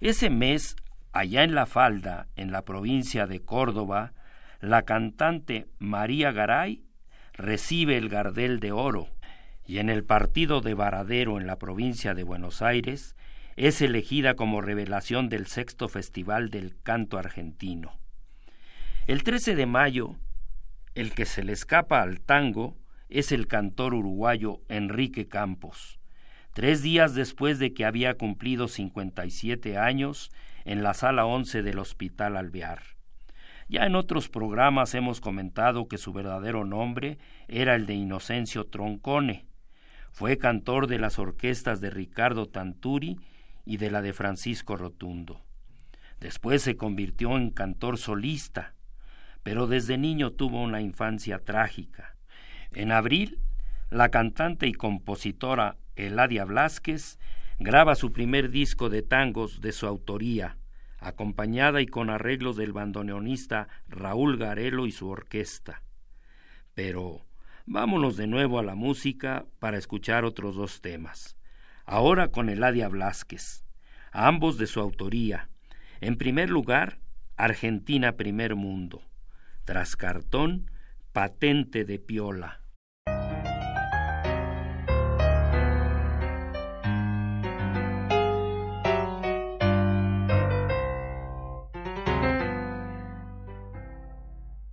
Ese 0.00 0.30
mes, 0.30 0.76
allá 1.12 1.44
en 1.44 1.54
La 1.54 1.66
Falda, 1.66 2.28
en 2.36 2.52
la 2.52 2.64
provincia 2.64 3.26
de 3.26 3.44
Córdoba, 3.44 4.14
la 4.60 4.86
cantante 4.86 5.68
María 5.78 6.32
Garay 6.32 6.82
recibe 7.34 7.98
el 7.98 8.08
Gardel 8.08 8.60
de 8.60 8.72
Oro 8.72 9.10
y 9.70 9.78
en 9.78 9.88
el 9.88 10.02
partido 10.02 10.60
de 10.62 10.74
Varadero 10.74 11.38
en 11.38 11.46
la 11.46 11.56
provincia 11.56 12.12
de 12.12 12.24
Buenos 12.24 12.60
Aires 12.60 13.14
es 13.54 13.80
elegida 13.80 14.34
como 14.34 14.60
revelación 14.60 15.28
del 15.28 15.46
sexto 15.46 15.88
Festival 15.88 16.50
del 16.50 16.74
Canto 16.82 17.18
Argentino. 17.18 17.92
El 19.06 19.22
13 19.22 19.54
de 19.54 19.66
mayo, 19.66 20.16
el 20.96 21.12
que 21.12 21.24
se 21.24 21.44
le 21.44 21.52
escapa 21.52 22.02
al 22.02 22.20
tango 22.20 22.76
es 23.08 23.30
el 23.30 23.46
cantor 23.46 23.94
uruguayo 23.94 24.60
Enrique 24.68 25.28
Campos, 25.28 26.00
tres 26.52 26.82
días 26.82 27.14
después 27.14 27.60
de 27.60 27.72
que 27.72 27.84
había 27.84 28.14
cumplido 28.14 28.66
57 28.66 29.78
años 29.78 30.32
en 30.64 30.82
la 30.82 30.94
sala 30.94 31.26
11 31.26 31.62
del 31.62 31.78
Hospital 31.78 32.36
Alvear. 32.36 32.82
Ya 33.68 33.86
en 33.86 33.94
otros 33.94 34.28
programas 34.28 34.96
hemos 34.96 35.20
comentado 35.20 35.86
que 35.86 35.96
su 35.96 36.12
verdadero 36.12 36.64
nombre 36.64 37.18
era 37.46 37.76
el 37.76 37.86
de 37.86 37.94
Inocencio 37.94 38.64
Troncone, 38.64 39.48
fue 40.10 40.38
cantor 40.38 40.86
de 40.86 40.98
las 40.98 41.18
orquestas 41.18 41.80
de 41.80 41.90
Ricardo 41.90 42.46
Tanturi 42.46 43.18
y 43.64 43.76
de 43.76 43.90
la 43.90 44.02
de 44.02 44.12
Francisco 44.12 44.76
Rotundo. 44.76 45.40
Después 46.20 46.62
se 46.62 46.76
convirtió 46.76 47.36
en 47.36 47.50
cantor 47.50 47.96
solista, 47.96 48.74
pero 49.42 49.66
desde 49.66 49.96
niño 49.96 50.32
tuvo 50.32 50.62
una 50.62 50.80
infancia 50.80 51.38
trágica. 51.38 52.16
En 52.72 52.92
abril, 52.92 53.38
la 53.90 54.10
cantante 54.10 54.66
y 54.66 54.72
compositora 54.72 55.76
Eladia 55.96 56.44
Blasquez 56.44 57.18
graba 57.58 57.94
su 57.94 58.12
primer 58.12 58.50
disco 58.50 58.90
de 58.90 59.02
tangos 59.02 59.60
de 59.60 59.72
su 59.72 59.86
autoría, 59.86 60.58
acompañada 60.98 61.80
y 61.80 61.86
con 61.86 62.10
arreglos 62.10 62.56
del 62.56 62.72
bandoneonista 62.72 63.68
Raúl 63.88 64.36
Garelo 64.36 64.86
y 64.86 64.92
su 64.92 65.08
orquesta. 65.08 65.82
Pero 66.74 67.26
Vámonos 67.66 68.16
de 68.16 68.26
nuevo 68.26 68.58
a 68.58 68.62
la 68.62 68.74
música 68.74 69.46
para 69.58 69.78
escuchar 69.78 70.24
otros 70.24 70.56
dos 70.56 70.80
temas. 70.80 71.36
Ahora 71.84 72.28
con 72.28 72.48
Eladia 72.48 72.88
Blasquez, 72.88 73.64
ambos 74.12 74.58
de 74.58 74.66
su 74.66 74.80
autoría. 74.80 75.48
En 76.00 76.16
primer 76.16 76.50
lugar, 76.50 76.98
Argentina 77.36 78.12
Primer 78.12 78.54
Mundo. 78.54 79.02
Tras 79.64 79.96
cartón, 79.96 80.70
patente 81.12 81.84
de 81.84 81.98
piola. 81.98 82.60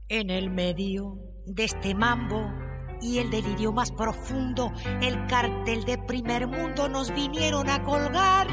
En 0.10 0.30
el 0.30 0.50
medio 0.50 1.20
de 1.46 1.66
este 1.66 1.94
mambo 1.94 2.67
y 3.02 3.20
el 3.20 3.30
delirio 3.30 3.72
más 3.72 3.92
profundo, 3.92 4.72
el 5.02 5.26
cartel 5.28 5.84
de 5.86 5.98
primer 5.98 6.48
mundo 6.48 6.90
nos 6.90 7.14
vinieron 7.14 7.70
a 7.70 7.84
colgar. 7.84 8.48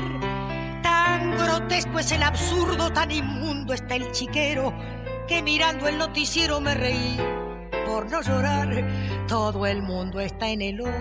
Tan 0.82 1.32
grotesco 1.32 1.98
es 1.98 2.12
el 2.12 2.22
absurdo, 2.22 2.92
tan 2.92 3.10
inmundo 3.10 3.72
está 3.72 3.96
el 3.96 4.10
chiquero, 4.12 4.72
que 5.26 5.42
mirando 5.42 5.88
el 5.88 5.98
noticiero 5.98 6.60
me 6.60 6.74
reí 6.74 7.18
por 7.86 8.10
no 8.10 8.20
llorar. 8.22 8.68
Todo 9.28 9.66
el 9.66 9.82
mundo 9.82 10.20
está 10.20 10.48
en 10.48 10.62
el 10.62 10.80
oro, 10.80 10.92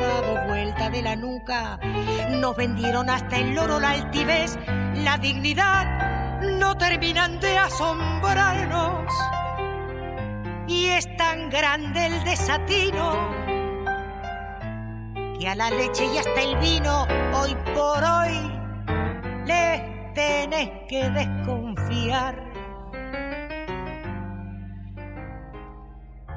dado 0.00 0.46
vuelta 0.48 0.90
de 0.90 1.02
la 1.02 1.16
nuca. 1.16 1.78
Nos 2.30 2.56
vendieron 2.56 3.10
hasta 3.10 3.38
el 3.38 3.58
oro, 3.58 3.80
la 3.80 3.90
altivez, 3.90 4.58
la 4.94 5.18
dignidad, 5.18 6.40
no 6.58 6.76
terminan 6.76 7.40
de 7.40 7.58
asombrarnos 7.58 9.12
y 10.66 10.86
es 10.86 11.16
tan 11.16 11.50
grande 11.50 12.06
el 12.06 12.24
desatino 12.24 13.34
que 15.38 15.48
a 15.48 15.54
la 15.54 15.70
leche 15.70 16.06
y 16.06 16.18
hasta 16.18 16.40
el 16.40 16.56
vino 16.58 17.06
hoy 17.34 17.54
por 17.74 18.02
hoy 18.02 18.50
le 19.46 20.12
tenés 20.14 20.70
que 20.88 21.10
desconfiar. 21.10 22.42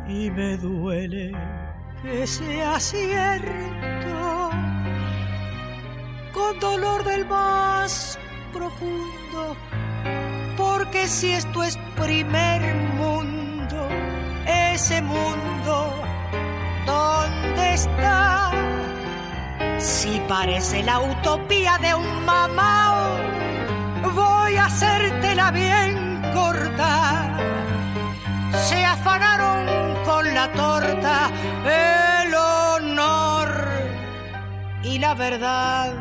Y 0.07 0.31
me 0.31 0.57
duele 0.57 1.31
que 2.01 2.25
sea 2.25 2.79
cierto 2.79 4.49
con 6.33 6.59
dolor 6.59 7.03
del 7.03 7.25
más 7.27 8.17
profundo. 8.53 9.55
Porque 10.55 11.07
si 11.07 11.33
esto 11.33 11.63
es 11.63 11.77
primer 11.95 12.75
mundo, 12.95 13.36
ese 14.47 15.01
mundo, 15.01 15.93
¿dónde 16.85 17.73
está? 17.73 18.51
Si 19.77 20.19
parece 20.27 20.83
la 20.83 20.99
utopía 20.99 21.77
de 21.79 21.93
un 21.93 22.25
mamao, 22.25 23.17
voy 24.15 24.55
a 24.55 24.65
hacértela 24.65 25.51
bien 25.51 26.21
corta. 26.33 27.37
Se 28.67 28.83
afanaron 28.85 29.65
con 30.05 30.33
la 30.33 30.51
torta 30.53 31.29
el 31.65 32.33
honor 32.33 33.49
y 34.83 34.97
la 34.99 35.13
verdad. 35.13 35.93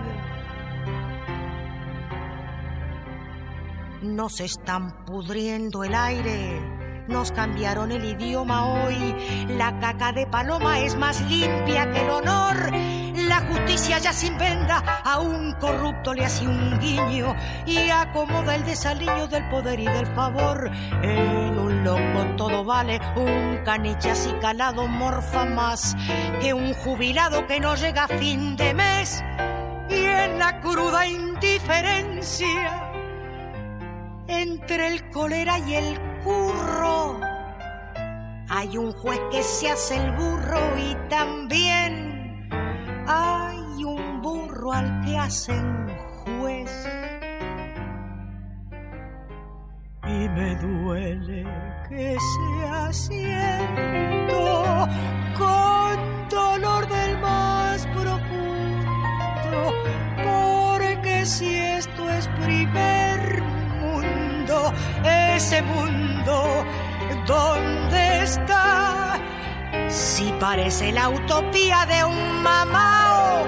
Nos 4.03 4.41
están 4.41 5.05
pudriendo 5.05 5.83
el 5.83 5.95
aire 5.95 6.76
nos 7.09 7.33
cambiaron 7.33 7.93
el 7.93 8.05
idioma 8.05 8.67
hoy. 8.67 9.15
La 9.49 9.79
caca 9.79 10.13
de 10.13 10.27
paloma 10.27 10.81
es 10.81 10.97
más 10.97 11.21
limpia 11.23 11.91
que 11.91 12.01
el 12.01 12.11
honor. 12.11 12.73
La 13.29 13.41
justicia 13.41 13.99
ya 13.99 14.13
sin 14.13 14.39
venda 14.39 14.79
a 15.05 15.19
un 15.21 15.53
corrupto 15.55 16.15
le 16.15 16.25
hace 16.25 16.47
un 16.47 16.79
guiño 16.79 17.35
y 17.67 17.89
acomoda 17.91 18.55
el 18.55 18.65
desaliño 18.65 19.27
del 19.27 19.49
poder 19.49 19.81
y 19.81 19.85
del 19.85 20.07
favor. 20.07 20.71
En 21.03 21.59
un 21.59 21.83
loco 21.83 22.37
todo 22.37 22.65
vale, 22.65 23.01
un 23.17 23.59
caniche 23.65 24.11
así 24.11 24.33
calado 24.41 24.87
morfa 24.87 25.45
más 25.45 25.97
que 26.41 26.55
un 26.55 26.73
jubilado 26.75 27.47
que 27.47 27.59
no 27.59 27.75
llega 27.75 28.05
a 28.05 28.09
fin 28.09 28.57
de 28.57 28.75
mes. 28.75 29.23
Y 29.91 30.05
en 30.05 30.39
la 30.39 30.61
cruda 30.61 31.07
indiferencia 31.07 32.83
entre 34.29 34.89
el 34.89 35.11
cólera 35.11 35.59
y 35.59 35.75
el 35.75 36.06
hay 38.49 38.79
un 38.79 38.93
juez 38.93 39.21
que 39.31 39.43
se 39.43 39.71
hace 39.71 39.97
el 39.97 40.13
burro 40.13 40.79
y 40.79 40.95
también 41.09 42.49
hay 43.07 43.85
un 43.85 44.23
burro 44.23 44.73
al 44.73 45.05
que 45.05 45.17
hacen 45.17 45.87
juez. 46.25 46.89
Y 50.05 50.29
me 50.31 50.57
duele 50.57 51.45
que 51.89 52.17
sea 52.19 52.93
cierto 52.93 54.89
con 55.37 56.29
dolor 56.29 56.89
del 56.89 57.19
más 57.19 57.87
profundo, 57.87 59.75
porque 60.25 61.27
si 61.27 61.55
esto 61.55 62.11
es 62.11 62.27
primer 62.29 63.46
ese 65.05 65.63
mundo 65.63 66.65
¿dónde 67.27 68.23
está? 68.23 69.19
Si 69.89 70.33
parece 70.41 70.93
la 70.93 71.09
utopía 71.09 71.87
de 71.87 72.05
un 72.05 72.43
mamao, 72.43 73.47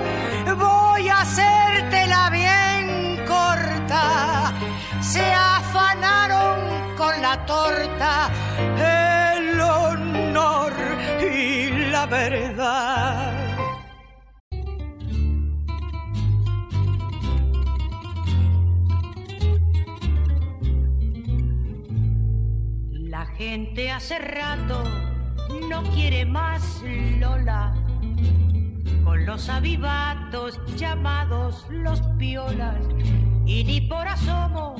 voy 0.56 1.08
a 1.08 1.20
hacértela 1.20 2.30
bien 2.30 3.24
corta. 3.26 4.52
Se 5.00 5.32
afanaron 5.32 6.96
con 6.96 7.20
la 7.22 7.44
torta, 7.46 8.30
el 8.76 9.60
honor 9.60 10.72
y 11.20 11.70
la 11.90 12.06
verdad. 12.06 13.47
Gente 23.50 23.90
hace 23.90 24.18
rato 24.18 24.84
no 25.70 25.82
quiere 25.94 26.26
más 26.26 26.82
Lola. 27.18 27.74
Con 29.02 29.24
los 29.24 29.48
avivatos 29.48 30.60
llamados 30.76 31.64
los 31.70 32.02
piolas. 32.18 32.76
Y 33.46 33.64
ni 33.64 33.80
por 33.80 34.06
asomo 34.06 34.76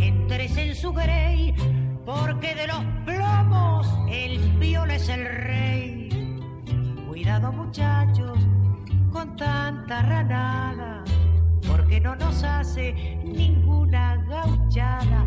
entres 0.00 0.56
en 0.56 0.74
su 0.74 0.92
grey, 0.92 1.54
porque 2.04 2.56
de 2.56 2.66
los 2.66 2.82
plomos 3.06 3.86
el 4.10 4.40
piola 4.58 4.96
es 4.96 5.08
el 5.08 5.24
rey. 5.24 6.08
Cuidado 7.06 7.52
muchachos 7.52 8.36
con 9.12 9.36
tanta 9.36 10.02
ranada, 10.02 11.04
porque 11.68 12.00
no 12.00 12.16
nos 12.16 12.42
hace 12.42 12.94
ninguna 13.22 14.16
gauchada. 14.28 15.24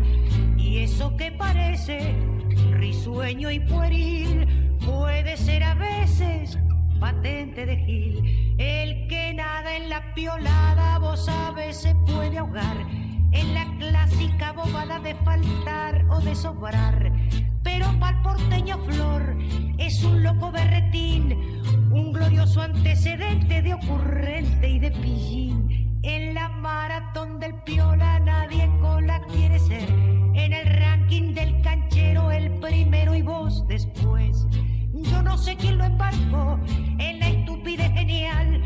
Y 0.58 0.80
eso 0.80 1.16
que 1.16 1.32
parece 1.32 2.35
risueño 2.72 3.50
y 3.50 3.60
pueril, 3.60 4.76
puede 4.84 5.36
ser 5.36 5.62
a 5.62 5.74
veces 5.74 6.58
patente 6.98 7.66
de 7.66 7.76
gil. 7.76 8.56
El 8.58 9.06
que 9.08 9.34
nada 9.34 9.76
en 9.76 9.88
la 9.90 10.14
piolada, 10.14 10.98
vos 10.98 11.26
sabes, 11.26 11.76
se 11.82 11.94
puede 12.06 12.38
ahogar 12.38 12.76
en 13.32 13.54
la 13.54 13.66
clásica 13.78 14.52
bobada 14.52 14.98
de 15.00 15.14
faltar 15.16 16.04
o 16.08 16.20
de 16.20 16.34
sobrar. 16.34 17.12
Pero 17.62 17.86
pa'l 17.98 18.22
porteño 18.22 18.78
flor 18.78 19.36
es 19.78 20.02
un 20.04 20.22
loco 20.22 20.50
berretín, 20.50 21.62
un 21.90 22.12
glorioso 22.12 22.62
antecedente 22.62 23.62
de 23.62 23.74
ocurrente 23.74 24.68
y 24.68 24.78
de 24.78 24.90
pillín. 24.90 26.00
En 26.02 26.34
la 26.34 26.48
maratón 26.48 27.40
del 27.40 27.54
piola 27.62 28.20
Yo 33.78 35.22
no 35.22 35.36
sé 35.36 35.54
quién 35.56 35.76
lo 35.76 35.84
embarcó 35.84 36.58
en 36.98 37.20
la 37.20 37.28
estupidez 37.28 37.92
genial 37.92 38.62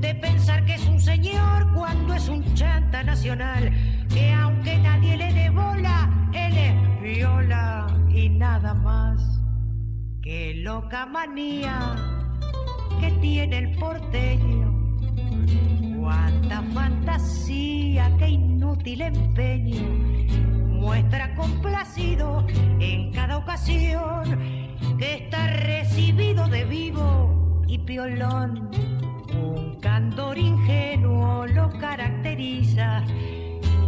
de 0.00 0.14
pensar 0.16 0.64
que 0.64 0.74
es 0.74 0.84
un 0.88 1.00
señor 1.00 1.72
cuando 1.74 2.14
es 2.14 2.28
un 2.28 2.42
chanta 2.54 3.04
nacional, 3.04 3.70
que 4.08 4.32
aunque 4.32 4.76
nadie 4.78 5.16
le 5.16 5.32
dé 5.32 5.50
bola, 5.50 6.10
él 6.32 6.56
es 6.56 7.00
viola 7.00 7.86
y 8.12 8.30
nada 8.30 8.74
más. 8.74 9.40
Que 10.22 10.54
loca 10.56 11.06
manía 11.06 11.94
que 13.00 13.12
tiene 13.20 13.58
el 13.58 13.76
porteño. 13.76 14.74
Cuánta 16.00 16.62
fantasía, 16.74 18.10
qué 18.18 18.30
inútil 18.30 19.02
empeño 19.02 20.18
muestra 20.78 21.34
complacido 21.34 22.46
en 22.78 23.12
cada 23.12 23.38
ocasión 23.38 24.38
que 24.98 25.14
está 25.14 25.46
recibido 25.48 26.48
de 26.48 26.64
vivo 26.64 27.64
y 27.66 27.78
piolón. 27.78 28.70
Un 29.34 29.78
candor 29.80 30.38
ingenuo 30.38 31.46
lo 31.46 31.70
caracteriza 31.78 33.04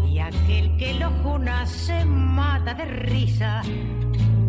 y 0.08 0.18
aquel 0.18 0.76
que 0.76 0.94
lo 0.94 1.10
juna 1.22 1.64
se 1.66 2.04
mata 2.04 2.74
de 2.74 2.84
risa. 2.84 3.62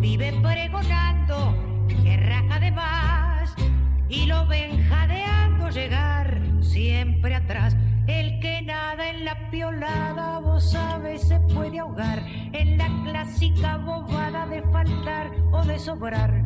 Vive 0.00 0.32
pregonando 0.42 1.54
que 2.02 2.16
raja 2.16 2.58
de 2.58 2.72
más 2.72 3.54
y 4.08 4.26
lo 4.26 4.46
ven 4.46 4.82
jadeando 4.88 5.70
llegar 5.70 6.40
siempre 6.60 7.36
atrás 7.36 7.76
en 9.22 9.26
la 9.26 9.50
piolada, 9.50 10.40
vos 10.40 10.72
sabes, 10.72 11.28
se 11.28 11.38
puede 11.54 11.78
ahogar 11.78 12.24
en 12.52 12.76
la 12.76 12.88
clásica 13.04 13.76
bobada 13.76 14.46
de 14.46 14.62
faltar 14.62 15.30
o 15.52 15.64
de 15.64 15.78
sobrar. 15.78 16.42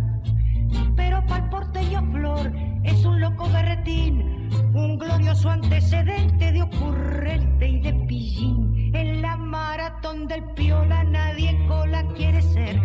Pero 0.94 1.24
pa'l 1.26 1.48
porteño 1.48 2.02
flor 2.12 2.52
es 2.84 3.02
un 3.06 3.18
loco 3.18 3.48
berretín, 3.48 4.50
un 4.74 4.98
glorioso 4.98 5.48
antecedente 5.48 6.52
de 6.52 6.62
ocurrente 6.62 7.66
y 7.66 7.80
de 7.80 7.94
pillín. 8.06 8.94
En 8.94 9.22
la 9.22 9.38
maratón 9.38 10.28
del 10.28 10.44
piola 10.52 11.02
nadie 11.04 11.56
cola 11.66 12.04
quiere 12.14 12.42
ser. 12.42 12.76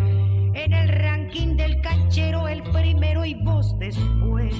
En 0.53 0.71
el 0.71 0.87
ranking 0.87 1.57
del 1.57 1.81
canchero 1.81 2.47
el 2.47 2.63
primero 2.63 3.25
y 3.25 3.33
vos 3.33 3.77
después. 3.77 4.55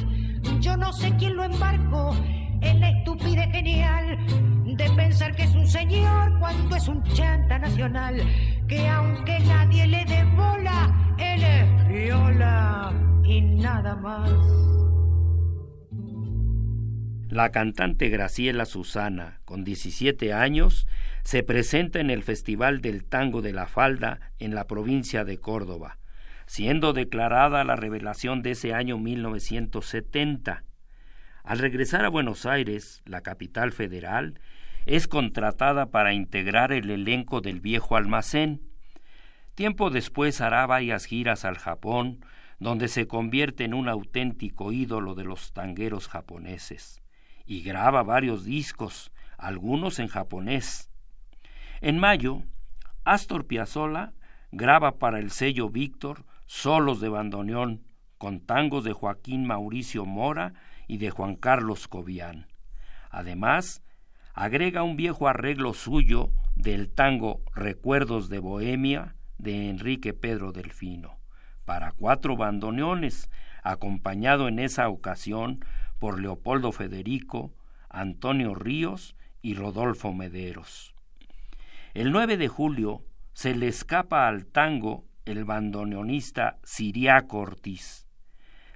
Yo 0.60 0.76
no 0.76 0.91
sé 0.91 1.15
quién 1.17 1.38
lo 1.38 1.46
embarcó 1.46 2.13
es 2.62 2.80
la 2.80 2.89
estupidez 2.89 3.52
genial 3.52 4.17
de 4.65 4.89
pensar 4.95 5.36
que 5.36 5.43
es 5.43 5.54
un 5.56 5.67
señor 5.67 6.39
cuando 6.39 6.76
es 6.76 6.88
un 6.88 7.04
chanta 7.04 7.60
nacional, 7.60 8.21
que 8.67 8.88
aunque 8.88 9.39
nadie 9.39 9.88
le 9.88 10.06
dé 10.06 10.24
bola, 10.36 11.15
él 11.17 11.43
es 11.43 11.88
viola 11.88 12.93
y 13.24 13.41
nada 13.41 13.95
más. 13.95 14.32
La 17.30 17.52
cantante 17.52 18.10
Graciela 18.10 18.65
Susana, 18.65 19.39
con 19.45 19.63
17 19.63 20.34
años, 20.34 20.88
se 21.24 21.43
presenta 21.43 22.00
en 22.00 22.10
el 22.10 22.24
Festival 22.24 22.82
del 22.82 23.06
Tango 23.06 23.41
de 23.41 23.54
la 23.54 23.67
Falda 23.67 24.19
en 24.39 24.54
la 24.54 24.67
provincia 24.67 25.24
de 25.24 25.38
Córdoba, 25.38 25.97
siendo 26.45 26.91
declarada 26.91 27.63
la 27.63 27.78
revelación 27.78 28.41
de 28.41 28.52
ese 28.52 28.74
año 28.74 28.97
1970 28.97 30.65
al 31.43 31.60
regresar 31.60 32.06
a 32.06 32.10
Buenos 32.10 32.45
Aires, 32.45 33.01
la 33.06 33.21
capital 33.21 33.71
federal, 33.71 34.39
es 34.86 35.08
contratada 35.08 35.91
para 35.91 36.13
integrar 36.13 36.71
el 36.71 36.89
elenco 36.89 37.41
del 37.41 37.60
viejo 37.60 37.95
almacén. 37.95 38.62
Tiempo 39.56 39.89
después 39.89 40.41
hará 40.41 40.65
varias 40.65 41.06
giras 41.06 41.45
al 41.45 41.58
Japón, 41.58 42.25
donde 42.60 42.88
se 42.88 43.08
convierte 43.08 43.63
en 43.63 43.73
un 43.73 43.89
auténtico 43.89 44.71
ídolo 44.71 45.15
de 45.15 45.23
los 45.23 45.51
tangueros 45.54 46.08
japoneses, 46.08 47.01
y 47.45 47.63
graba 47.63 48.04
varios 48.04 48.45
discos, 48.45 49.12
algunos 49.38 49.99
en 49.99 50.08
japonés. 50.08 50.91
En 51.82 51.97
mayo, 51.97 52.43
Astor 53.04 53.47
Piazzolla 53.47 54.13
graba 54.51 54.99
para 54.99 55.19
el 55.19 55.32
sello 55.32 55.69
Víctor 55.69 56.25
solos 56.45 57.01
de 57.01 57.10
bandoneón 57.10 57.84
con 58.21 58.39
tangos 58.39 58.84
de 58.84 58.93
Joaquín 58.93 59.47
Mauricio 59.47 60.05
Mora 60.05 60.53
y 60.88 60.99
de 60.99 61.10
Juan 61.10 61.36
Carlos 61.36 61.88
Cobian. 61.88 62.45
Además, 63.10 63.81
agrega 64.36 64.84
un 64.84 64.95
viejo 64.95 65.27
arreglo 65.27 65.73
suyo 65.73 66.29
del 66.55 66.91
tango 66.91 67.41
Recuerdos 67.55 68.29
de 68.29 68.38
Bohemia 68.38 69.15
de 69.39 69.71
Enrique 69.71 70.13
Pedro 70.13 70.51
Delfino, 70.51 71.17
para 71.65 71.93
cuatro 71.93 72.38
bandoneones, 72.38 73.31
acompañado 73.63 74.47
en 74.47 74.60
esa 74.60 74.88
ocasión 74.88 75.65
por 75.97 76.21
Leopoldo 76.21 76.71
Federico, 76.71 77.55
Antonio 77.89 78.53
Ríos 78.53 79.15
y 79.41 79.55
Rodolfo 79.55 80.13
Mederos. 80.13 80.93
El 81.95 82.12
9 82.12 82.38
de 82.38 82.49
julio 82.49 83.03
se 83.34 83.55
le 83.55 83.67
escapa 83.67 84.27
al 84.27 84.45
tango 84.45 85.05
el 85.25 85.43
bandoneonista 85.43 86.60
Siriaco 86.63 87.39
Ortiz. 87.39 88.11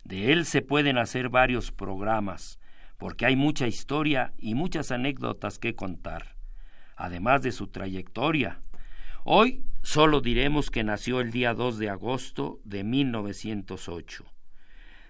De 0.06 0.32
él 0.32 0.46
se 0.46 0.62
pueden 0.62 1.00
hacer 1.00 1.30
varios 1.30 1.72
programas, 1.72 2.60
porque 2.98 3.26
hay 3.26 3.36
mucha 3.36 3.68
historia 3.68 4.34
y 4.38 4.54
muchas 4.54 4.91
anécdotas 4.91 5.58
que 5.58 5.74
contar, 5.74 6.36
además 6.96 7.41
de 7.41 7.52
su 7.52 7.68
trayectoria. 7.68 8.62
Hoy 9.24 9.65
solo 9.82 10.22
diremos 10.22 10.70
que 10.70 10.84
nació 10.84 11.22
el 11.22 11.32
día 11.32 11.56
2 11.56 11.80
de 11.80 11.89
agosto 11.89 12.60
de 12.63 12.84
1908. 12.84 14.26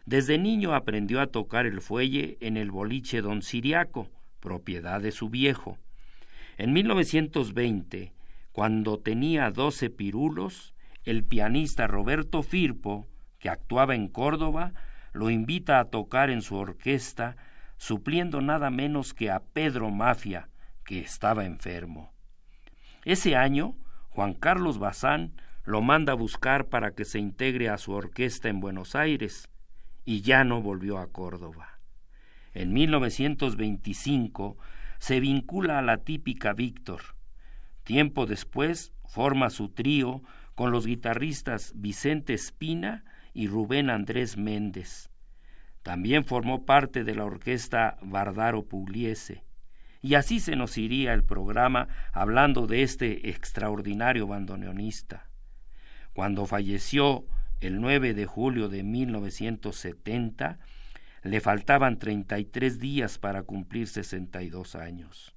Desde 0.05 0.37
niño 0.37 0.73
aprendió 0.73 1.19
a 1.19 1.27
tocar 1.27 1.65
el 1.65 1.81
fuelle 1.81 2.37
en 2.39 2.55
el 2.55 2.71
boliche 2.71 3.21
Don 3.21 3.41
Siriaco, 3.41 4.09
propiedad 4.39 5.01
de 5.01 5.11
su 5.11 5.29
viejo. 5.29 5.77
En 6.57 6.71
1920, 6.71 8.13
cuando 8.53 8.97
tenía 8.99 9.51
doce 9.51 9.89
pirulos, 9.89 10.73
el 11.03 11.25
pianista 11.25 11.85
Roberto 11.85 12.43
Firpo, 12.43 13.09
actuaba 13.49 13.95
en 13.95 14.07
Córdoba, 14.07 14.73
lo 15.13 15.29
invita 15.29 15.79
a 15.79 15.85
tocar 15.85 16.29
en 16.29 16.41
su 16.41 16.55
orquesta, 16.55 17.37
supliendo 17.77 18.41
nada 18.41 18.69
menos 18.69 19.13
que 19.13 19.31
a 19.31 19.39
Pedro 19.39 19.89
Mafia, 19.91 20.49
que 20.83 20.99
estaba 20.99 21.45
enfermo. 21.45 22.11
Ese 23.03 23.35
año, 23.35 23.75
Juan 24.09 24.33
Carlos 24.33 24.79
Bazán 24.79 25.33
lo 25.63 25.81
manda 25.81 26.13
a 26.13 26.15
buscar 26.15 26.67
para 26.67 26.91
que 26.91 27.05
se 27.05 27.19
integre 27.19 27.69
a 27.69 27.77
su 27.77 27.91
orquesta 27.91 28.49
en 28.49 28.59
Buenos 28.59 28.95
Aires, 28.95 29.49
y 30.05 30.21
ya 30.21 30.43
no 30.43 30.61
volvió 30.61 30.99
a 30.99 31.07
Córdoba. 31.07 31.79
En 32.53 32.71
1925 32.73 34.57
se 34.99 35.19
vincula 35.19 35.79
a 35.79 35.81
la 35.81 35.97
típica 35.97 36.53
Víctor. 36.53 37.01
Tiempo 37.83 38.25
después 38.25 38.93
forma 39.05 39.49
su 39.49 39.69
trío 39.69 40.21
con 40.55 40.71
los 40.71 40.85
guitarristas 40.85 41.73
Vicente 41.75 42.33
Espina 42.33 43.03
y 43.35 43.47
Rubén 43.47 43.91
Andrés 43.91 44.37
Méndez. 44.37 45.11
También 45.83 46.23
formó 46.23 46.65
parte 46.65 47.03
de 47.03 47.13
la 47.13 47.25
orquesta 47.25 47.97
Bardaro 48.01 48.65
Pugliese. 48.65 49.43
Y 50.01 50.15
así 50.15 50.39
se 50.39 50.55
nos 50.55 50.77
iría 50.77 51.13
el 51.13 51.23
programa 51.23 51.89
hablando 52.13 52.65
de 52.65 52.81
este 52.81 53.29
extraordinario 53.29 54.25
bandoneonista. 54.25 55.27
Cuando 56.13 56.45
falleció 56.45 57.25
el 57.59 57.81
9 57.81 58.13
de 58.13 58.25
julio 58.25 58.69
de 58.69 58.83
1970, 58.83 60.57
le 61.23 61.41
faltaban 61.41 61.99
33 61.99 62.79
días 62.79 63.17
para 63.17 63.43
cumplir 63.43 63.87
62 63.87 64.75
años. 64.75 65.35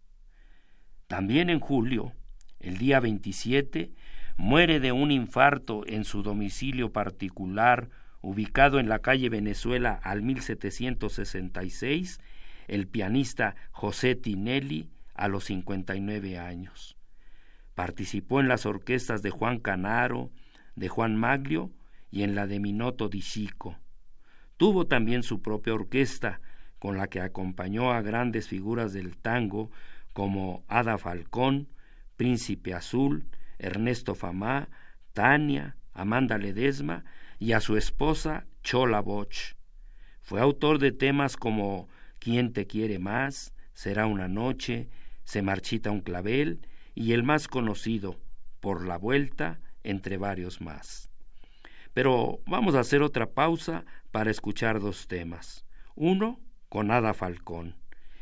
También 1.08 1.50
en 1.50 1.58
julio, 1.58 2.12
el 2.60 2.78
día 2.78 3.00
27, 3.00 3.92
muere 4.38 4.80
de 4.80 4.92
un 4.92 5.10
infarto 5.10 5.82
en 5.86 6.04
su 6.04 6.22
domicilio 6.22 6.92
particular 6.92 7.90
ubicado 8.22 8.78
en 8.78 8.88
la 8.88 9.00
calle 9.00 9.28
Venezuela 9.28 10.00
al 10.02 10.22
1766, 10.22 12.20
el 12.68 12.86
pianista 12.86 13.56
José 13.72 14.14
Tinelli 14.14 14.90
a 15.14 15.26
los 15.28 15.44
59 15.44 16.38
años. 16.38 16.96
Participó 17.74 18.40
en 18.40 18.48
las 18.48 18.64
orquestas 18.64 19.22
de 19.22 19.30
Juan 19.30 19.58
Canaro, 19.58 20.30
de 20.76 20.88
Juan 20.88 21.16
Maglio 21.16 21.72
y 22.10 22.22
en 22.22 22.34
la 22.36 22.46
de 22.46 22.60
Minoto 22.60 23.08
di 23.08 23.20
Chico. 23.20 23.76
Tuvo 24.56 24.86
también 24.86 25.24
su 25.24 25.42
propia 25.42 25.74
orquesta, 25.74 26.40
con 26.78 26.96
la 26.96 27.08
que 27.08 27.20
acompañó 27.20 27.92
a 27.92 28.02
grandes 28.02 28.46
figuras 28.46 28.92
del 28.92 29.16
tango 29.16 29.72
como 30.12 30.64
Ada 30.68 30.96
Falcón, 30.96 31.68
Príncipe 32.16 32.72
Azul, 32.74 33.24
Ernesto 33.58 34.14
Famá, 34.14 34.68
Tania, 35.12 35.76
Amanda 35.92 36.38
Ledesma 36.38 37.04
y 37.38 37.52
a 37.52 37.60
su 37.60 37.76
esposa 37.76 38.46
Chola 38.62 39.00
Boch. 39.00 39.56
Fue 40.22 40.40
autor 40.40 40.78
de 40.78 40.92
temas 40.92 41.36
como 41.36 41.88
¿Quién 42.18 42.52
te 42.52 42.66
quiere 42.66 42.98
más? 42.98 43.54
Será 43.72 44.06
una 44.06 44.28
noche, 44.28 44.88
Se 45.24 45.42
marchita 45.42 45.90
un 45.90 46.00
clavel 46.00 46.66
y 46.94 47.12
el 47.12 47.22
más 47.22 47.48
conocido, 47.48 48.20
Por 48.60 48.86
la 48.86 48.96
vuelta, 48.96 49.60
entre 49.82 50.16
varios 50.16 50.60
más. 50.60 51.10
Pero 51.94 52.40
vamos 52.46 52.74
a 52.74 52.80
hacer 52.80 53.02
otra 53.02 53.30
pausa 53.30 53.84
para 54.10 54.30
escuchar 54.30 54.80
dos 54.80 55.08
temas. 55.08 55.64
Uno 55.94 56.40
con 56.68 56.90
Ada 56.90 57.14
Falcón, 57.14 57.76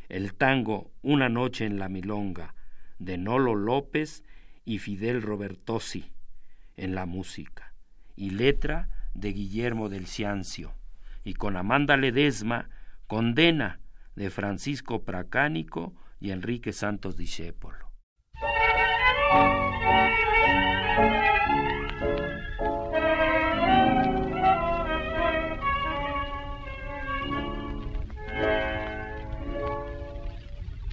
el 0.08 0.34
tango 0.34 0.92
Una 1.02 1.28
noche 1.28 1.64
en 1.64 1.78
la 1.78 1.88
milonga, 1.88 2.54
de 2.98 3.18
Nolo 3.18 3.54
López 3.54 4.22
y 4.66 4.80
Fidel 4.80 5.22
Robertosi 5.22 6.12
en 6.76 6.94
la 6.94 7.06
música, 7.06 7.72
y 8.16 8.30
letra 8.30 8.90
de 9.14 9.32
Guillermo 9.32 9.88
del 9.88 10.06
Ciancio, 10.06 10.74
y 11.24 11.32
con 11.34 11.56
Amanda 11.56 11.96
Ledesma, 11.96 12.68
Condena 13.06 13.80
de 14.16 14.28
Francisco 14.28 15.04
Pracánico 15.04 15.94
y 16.20 16.32
Enrique 16.32 16.72
Santos 16.72 17.16
Discépolo. 17.16 17.86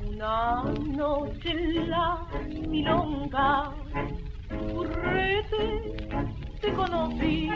Una 0.05 0.63
noche 0.63 1.53
milonga, 2.73 3.71
currete, 4.49 5.65
te 6.59 6.73
conocí, 6.73 7.51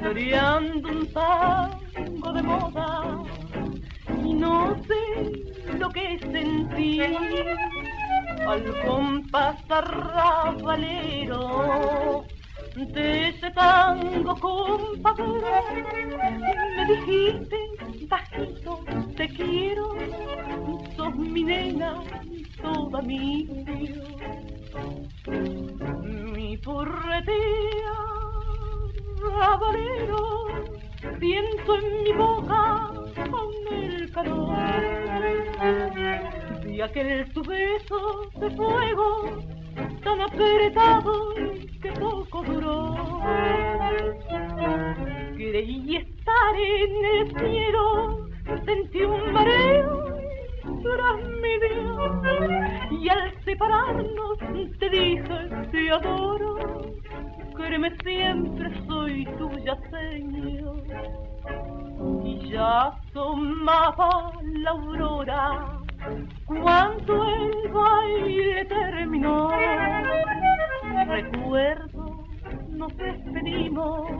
floreando 0.00 0.88
un 0.88 1.06
tango 1.12 2.32
de 2.32 2.42
moda, 2.42 2.88
y 4.24 4.34
no 4.34 4.74
sé 4.88 5.04
lo 5.78 5.88
que 5.90 6.18
sentí 6.18 7.00
al 8.44 8.64
compás 8.84 9.56
valero 10.62 12.24
de 12.74 13.28
ese 13.28 13.50
tango 13.52 14.34
compadre. 14.40 15.54
Me 16.76 16.84
dijiste 16.92 17.56
bajito 18.08 18.84
te 19.16 19.28
quiero 19.28 19.94
sos 20.96 21.14
mi 21.14 21.44
nena 21.44 22.02
toda 22.62 23.02
mi 23.02 23.46
mi 26.34 26.56
porretea 26.58 27.96
rabalero 29.38 30.46
siento 31.18 31.76
en 31.76 32.02
mi 32.02 32.12
boca 32.12 32.90
con 33.30 33.50
el 33.72 34.10
calor 34.12 34.56
de 36.64 36.82
aquel 36.82 37.32
tu 37.32 37.42
beso 37.44 38.30
de 38.40 38.50
fuego 38.50 39.40
tan 40.02 40.20
apretado 40.20 41.34
que 41.82 41.92
poco 41.92 42.42
duró. 42.42 42.94
Creí 45.36 45.96
estar 45.96 46.54
en 46.56 47.04
el 47.14 47.38
cielo, 47.38 48.28
sentí 48.64 49.02
un 49.02 49.32
mareo 49.32 50.19
y 52.90 53.08
al 53.08 53.44
separarnos 53.44 54.38
te 54.78 54.88
dije 54.88 55.48
te 55.70 55.90
adoro, 55.90 56.56
créeme 57.54 57.90
siempre 58.02 58.70
soy 58.86 59.24
tuya 59.38 59.76
Señor. 59.90 60.82
Y 62.24 62.50
ya 62.50 62.88
asomaba 62.88 64.32
la 64.42 64.70
aurora 64.70 65.80
cuando 66.46 67.28
el 67.28 67.68
baile 67.72 68.64
terminó. 68.64 69.50
Recuerdo, 71.06 72.24
nos 72.70 72.96
despedimos 72.96 74.10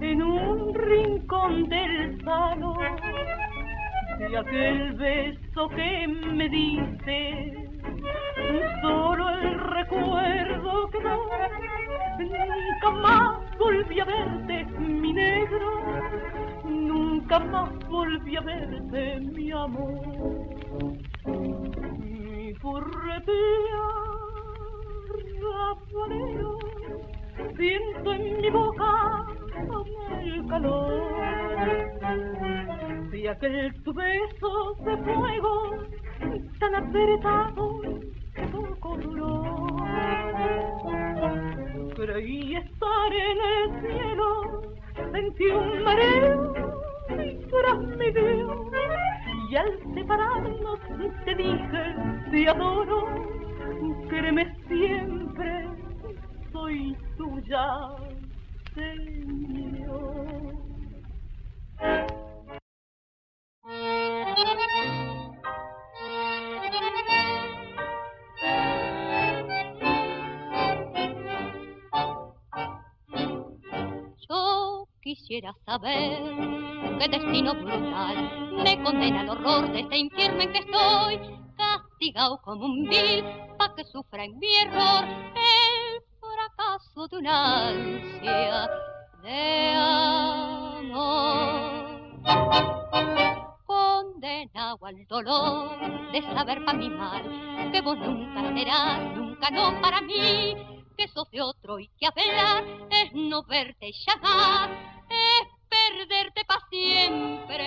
en 0.00 0.22
un 0.22 0.74
rincón 0.74 1.68
del 1.68 2.22
salón 2.24 2.78
de 4.28 4.36
aquel 4.36 4.92
beso 4.92 5.68
que 5.70 6.06
me 6.06 6.46
dice 6.50 7.54
solo 8.82 9.30
el 9.30 9.58
recuerdo 9.58 10.90
quedó. 10.90 11.26
Nunca 12.18 12.90
más 13.00 13.58
volví 13.58 13.98
a 13.98 14.04
verte, 14.04 14.66
mi 14.78 15.14
negro, 15.14 15.70
nunca 16.64 17.38
más 17.38 17.70
volví 17.88 18.36
a 18.36 18.42
verte, 18.42 19.20
mi 19.20 19.50
amor. 19.52 20.02
Mi 21.98 22.52
furretea, 22.54 23.86
rafanero, 25.40 26.58
siento 27.56 28.12
en 28.12 28.40
mi 28.42 28.50
boca 28.50 29.26
el 30.22 30.46
calor 30.46 32.59
de 33.20 33.28
aquel 33.28 33.82
tu 33.82 33.92
beso 33.92 34.74
de 34.84 34.96
fuego 35.04 35.76
tan 36.58 36.74
apretado 36.74 37.82
poco 38.50 38.96
duró. 38.96 39.66
Creí 41.96 42.56
estar 42.56 43.12
en 43.12 43.38
el 43.52 43.80
cielo, 43.80 44.62
sentí 45.12 45.46
un 45.48 45.82
mareo 45.82 46.54
y 47.10 47.36
tras 47.50 47.78
mi. 47.98 48.08
Y 49.50 49.56
al 49.56 49.94
separarnos 49.94 50.80
te 51.24 51.34
dije, 51.34 51.82
te 52.30 52.48
adoro, 52.48 53.00
créeme 54.08 54.54
siempre, 54.66 55.68
soy 56.52 56.96
tuya, 57.18 57.66
Señor. 58.74 60.20
Quisiera 75.30 75.54
saber 75.64 76.18
qué 76.98 77.08
destino 77.08 77.54
brutal 77.54 78.52
me 78.64 78.82
condena 78.82 79.20
al 79.20 79.28
horror 79.28 79.70
de 79.70 79.80
este 79.82 79.98
infierno 79.98 80.40
en 80.42 80.52
que 80.52 80.58
estoy, 80.58 81.20
castigado 81.56 82.42
como 82.42 82.64
un 82.64 82.88
vil, 82.88 83.24
pa' 83.56 83.72
que 83.76 83.84
sufra 83.84 84.24
en 84.24 84.36
mi 84.40 84.56
error 84.56 85.04
el 85.04 86.02
fracaso 86.18 87.06
de 87.06 87.18
una 87.18 87.68
ansia 87.68 88.68
de 89.22 89.72
amor. 89.76 91.20
Condenado 93.66 94.84
al 94.84 95.06
dolor 95.06 96.10
de 96.10 96.22
saber 96.22 96.64
pa' 96.64 96.72
mi 96.72 96.90
mal 96.90 97.70
que 97.70 97.80
vos 97.82 97.96
nunca 97.98 98.52
serás, 98.52 99.14
nunca 99.14 99.48
no 99.50 99.80
para 99.80 100.00
mí 100.00 100.56
que 100.96 101.06
sos 101.06 101.30
de 101.30 101.40
otro 101.40 101.78
y 101.78 101.86
que 102.00 102.08
hablar 102.08 102.64
es 102.90 103.14
no 103.14 103.44
verte 103.44 103.90
es 103.90 104.04
perderte 106.00 106.44
para 106.46 106.60
siempre 106.70 107.66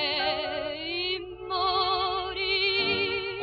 y 0.88 1.20
morir. 1.48 3.40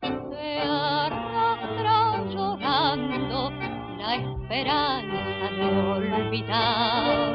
Te 0.00 0.60
arrastra 0.60 2.24
llorando 2.32 3.50
la 3.98 4.14
esperanza 4.14 5.46
de 5.56 5.64
olvidar, 5.96 7.34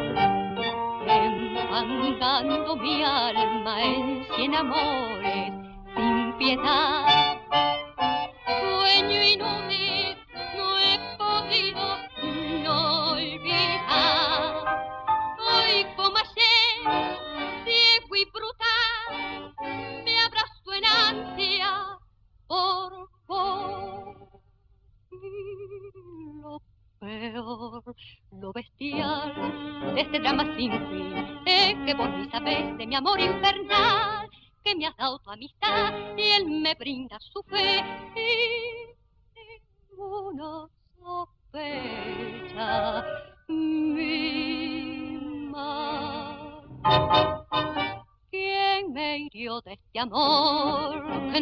enfangando 1.08 2.76
mi 2.78 3.04
alma 3.04 3.84
en 3.84 4.26
cien 4.36 4.56
amores 4.56 5.54
sin 5.96 6.34
piedad. 6.38 7.19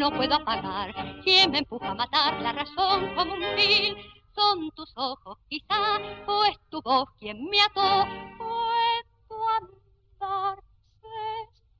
No 0.09 0.15
puedo 0.15 0.35
apagar? 0.35 0.93
¿Quién 1.23 1.51
me 1.51 1.59
empuja 1.59 1.89
a 1.89 1.95
matar 1.95 2.41
la 2.41 2.53
razón 2.53 3.13
como 3.15 3.33
un 3.33 3.41
vil? 3.57 3.95
Son 4.33 4.71
tus 4.71 4.93
ojos 4.95 5.37
quizá, 5.49 5.99
o 6.25 6.45
es 6.45 6.57
tu 6.69 6.81
voz 6.81 7.09
quien 7.19 7.43
me 7.49 7.59
ató, 7.61 8.03
o 8.39 8.71
es 8.99 9.05
tu 9.27 9.35
andar 9.57 10.59
se 11.01 11.17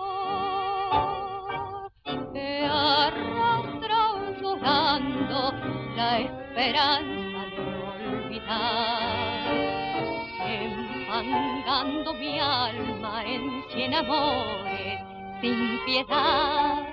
Te 2.33 2.67
arrastra 2.67 4.01
llorando 4.41 5.53
la 5.95 6.21
esperanza 6.21 7.29
enfangando 10.49 12.15
mi 12.15 12.39
alma 12.39 12.98
en 13.89 13.95
cien 13.95 13.95
amores 13.95 15.01
sin 15.41 15.79
piedad. 15.87 16.87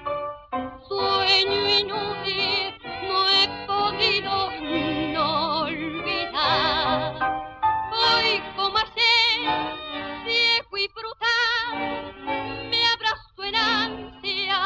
Sueño 0.88 1.80
inútil, 1.80 2.74
no 3.04 3.30
he 3.30 3.48
podido 3.68 4.52
no 5.14 5.62
olvidar. 5.62 7.16
Hoy 7.92 8.42
como 8.56 8.78
ayer, 8.78 9.76
ciego 10.26 10.78
y 10.78 10.88
brutal, 10.88 12.70
me 12.70 12.86
abrazo 12.88 13.44
en 13.44 13.56
ansia. 13.56 14.62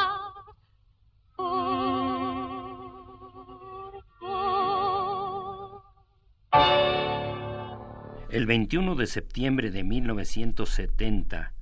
El 8.29 8.45
21 8.45 8.95
de 8.95 9.07
septiembre 9.07 9.71
de 9.71 9.83
1970 9.83 11.53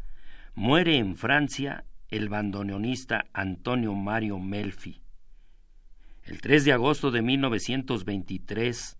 muere 0.57 0.97
en 0.97 1.15
Francia 1.15 1.85
el 2.09 2.29
bandoneonista 2.29 3.27
Antonio 3.31 3.93
Mario 3.93 4.39
Melfi. 4.39 5.03
El 6.23 6.41
3 6.41 6.65
de 6.65 6.73
agosto 6.73 7.11
de 7.11 7.21
1923, 7.21 8.97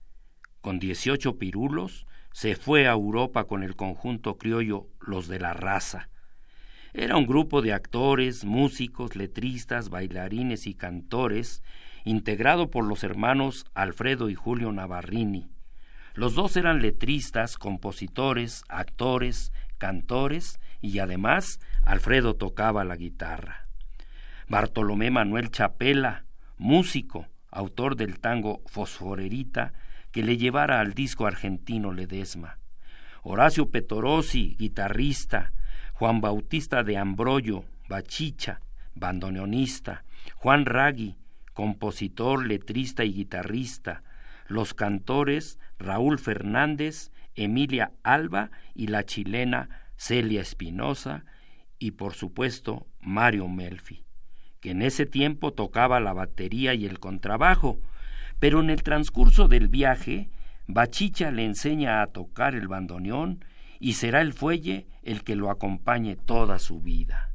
con 0.62 0.78
18 0.78 1.40
pirulos, 1.40 2.06
se 2.32 2.56
fue 2.56 2.88
a 2.88 2.92
Europa 2.92 3.46
con 3.46 3.64
el 3.64 3.76
conjunto 3.76 4.38
criollo 4.38 4.86
Los 5.00 5.28
de 5.28 5.40
la 5.40 5.54
Raza. 5.54 6.10
Era 6.94 7.18
un 7.18 7.26
grupo 7.26 7.64
de 7.64 7.74
actores, 7.74 8.46
músicos, 8.46 9.16
letristas, 9.16 9.90
bailarines 9.90 10.68
y 10.68 10.76
cantores, 10.76 11.64
integrado 12.06 12.70
por 12.70 12.86
los 12.86 13.04
hermanos 13.04 13.66
Alfredo 13.74 14.30
y 14.30 14.36
Julio 14.36 14.72
Navarrini. 14.72 15.50
Los 16.14 16.36
dos 16.36 16.56
eran 16.56 16.84
letristas, 16.84 17.58
compositores, 17.58 18.64
actores, 18.70 19.52
cantores 19.80 20.60
y 20.82 21.00
además 21.00 21.60
Alfredo 21.84 22.36
tocaba 22.36 22.84
la 22.84 22.96
guitarra. 22.96 23.68
Bartolomé 24.48 25.12
Manuel 25.12 25.52
Chapela, 25.52 26.26
músico, 26.58 27.28
autor 27.52 27.96
del 27.96 28.20
tango 28.20 28.62
Fosforerita, 28.68 29.74
que 30.12 30.24
le 30.24 30.38
llevara 30.38 30.80
al 30.80 30.94
disco 30.94 31.26
argentino 31.26 31.92
Ledesma. 31.92 32.58
Horacio 33.24 33.70
Petorosi, 33.70 34.56
guitarrista, 34.58 35.52
Juan 35.94 36.22
Bautista 36.22 36.84
de 36.84 36.98
Ambroyo, 36.98 37.66
bachicha, 37.90 38.62
bandoneonista, 38.96 40.04
Juan 40.36 40.66
Ragui, 40.66 41.16
compositor, 41.54 42.46
letrista 42.46 43.04
y 43.04 43.14
guitarrista, 43.14 44.04
los 44.48 44.74
cantores 44.74 45.60
Raúl 45.80 46.20
Fernández, 46.20 47.12
Emilia 47.36 47.92
Alba 48.04 48.52
y 48.74 48.88
la 48.88 49.04
chilena 49.06 49.70
Celia 49.98 50.42
Espinosa 50.42 51.26
y 51.80 51.92
por 51.92 52.14
supuesto 52.14 52.88
Mario 53.02 53.48
Melfi, 53.48 54.06
que 54.62 54.72
en 54.72 54.82
ese 54.82 55.06
tiempo 55.06 55.54
tocaba 55.54 56.00
la 56.00 56.14
batería 56.14 56.74
y 56.74 56.86
el 56.86 57.00
contrabajo, 57.00 57.80
pero 58.40 58.62
en 58.62 58.70
el 58.70 58.84
transcurso 58.84 59.48
del 59.48 59.68
viaje, 59.68 60.30
Bachicha 60.68 61.32
le 61.32 61.46
enseña 61.46 62.02
a 62.02 62.08
tocar 62.08 62.56
el 62.56 62.68
bandoneón 62.68 63.44
y 63.80 63.94
será 63.94 64.22
el 64.22 64.34
fuelle 64.34 64.88
el 65.04 65.24
que 65.24 65.36
lo 65.36 65.50
acompañe 65.50 66.16
toda 66.16 66.60
su 66.60 66.82
vida. 66.82 67.32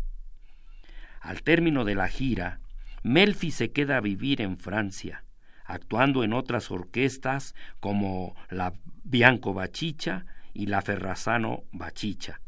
Al 1.20 1.42
término 1.42 1.84
de 1.84 1.94
la 1.94 2.08
gira, 2.08 2.60
Melfi 3.02 3.50
se 3.50 3.72
queda 3.72 3.96
a 3.96 4.00
vivir 4.00 4.40
en 4.40 4.58
Francia, 4.58 5.24
actuando 5.64 6.24
en 6.24 6.32
otras 6.32 6.70
orquestas 6.70 7.54
como 7.80 8.34
la 8.50 8.74
Bianco 9.04 9.54
Bachicha 9.54 10.26
y 10.52 10.66
la 10.66 10.82
Ferrazano 10.82 11.64
Bachicha, 11.72 12.40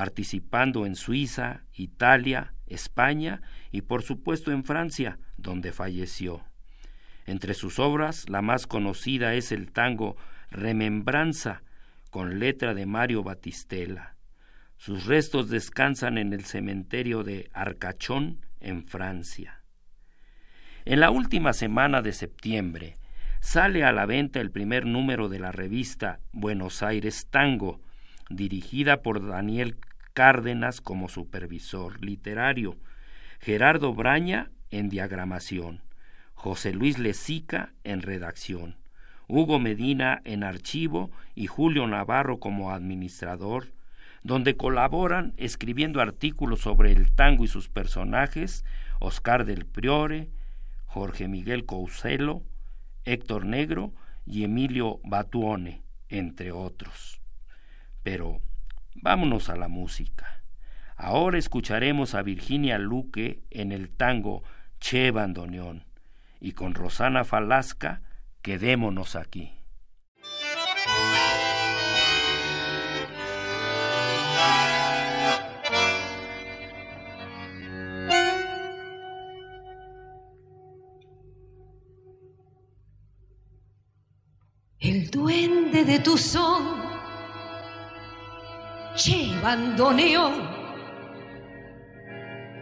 participando 0.00 0.86
en 0.86 0.96
Suiza, 0.96 1.64
Italia, 1.74 2.54
España 2.66 3.42
y 3.70 3.82
por 3.82 4.02
supuesto 4.02 4.50
en 4.50 4.64
Francia, 4.64 5.18
donde 5.36 5.72
falleció. 5.72 6.42
Entre 7.26 7.52
sus 7.52 7.78
obras, 7.78 8.26
la 8.30 8.40
más 8.40 8.66
conocida 8.66 9.34
es 9.34 9.52
el 9.52 9.72
tango 9.72 10.16
Remembranza, 10.50 11.62
con 12.08 12.38
letra 12.38 12.72
de 12.72 12.86
Mario 12.86 13.22
Batistela. 13.22 14.16
Sus 14.78 15.04
restos 15.04 15.50
descansan 15.50 16.16
en 16.16 16.32
el 16.32 16.46
cementerio 16.46 17.22
de 17.22 17.50
Arcachón, 17.52 18.40
en 18.58 18.86
Francia. 18.86 19.60
En 20.86 21.00
la 21.00 21.10
última 21.10 21.52
semana 21.52 22.00
de 22.00 22.12
septiembre 22.12 22.96
sale 23.42 23.84
a 23.84 23.92
la 23.92 24.06
venta 24.06 24.40
el 24.40 24.50
primer 24.50 24.86
número 24.86 25.28
de 25.28 25.40
la 25.40 25.52
revista 25.52 26.20
Buenos 26.32 26.82
Aires 26.82 27.26
Tango, 27.28 27.82
dirigida 28.30 29.02
por 29.02 29.28
Daniel 29.28 29.76
Cárdenas 30.12 30.80
como 30.80 31.08
supervisor 31.08 32.02
literario, 32.04 32.76
Gerardo 33.40 33.94
Braña 33.94 34.50
en 34.70 34.88
diagramación, 34.88 35.82
José 36.34 36.72
Luis 36.72 36.98
Lezica 36.98 37.72
en 37.84 38.02
redacción, 38.02 38.76
Hugo 39.28 39.58
Medina 39.58 40.20
en 40.24 40.42
archivo 40.42 41.10
y 41.34 41.46
Julio 41.46 41.86
Navarro 41.86 42.40
como 42.40 42.72
administrador, 42.72 43.72
donde 44.22 44.56
colaboran 44.56 45.32
escribiendo 45.36 46.00
artículos 46.00 46.60
sobre 46.60 46.92
el 46.92 47.12
tango 47.12 47.44
y 47.44 47.48
sus 47.48 47.68
personajes 47.68 48.64
Oscar 49.00 49.46
del 49.46 49.64
Priore, 49.64 50.28
Jorge 50.84 51.28
Miguel 51.28 51.64
Couselo, 51.64 52.42
Héctor 53.04 53.46
Negro 53.46 53.94
y 54.26 54.44
Emilio 54.44 55.00
Batuone, 55.04 55.82
entre 56.08 56.52
otros. 56.52 57.20
Pero 58.02 58.40
vámonos 58.94 59.48
a 59.48 59.56
la 59.56 59.68
música. 59.68 60.42
Ahora 60.96 61.38
escucharemos 61.38 62.14
a 62.14 62.22
Virginia 62.22 62.78
Luque 62.78 63.42
en 63.50 63.72
el 63.72 63.88
tango 63.88 64.42
Che 64.78 65.10
Bandoneón 65.10 65.84
y 66.40 66.52
con 66.52 66.74
Rosana 66.74 67.24
Falasca 67.24 68.02
Quedémonos 68.42 69.16
aquí. 69.16 69.52
El 84.78 85.10
duende 85.10 85.84
de 85.84 85.98
tu 85.98 86.16
son, 86.16 86.89
che 89.02 89.32
bandoneón, 89.42 90.34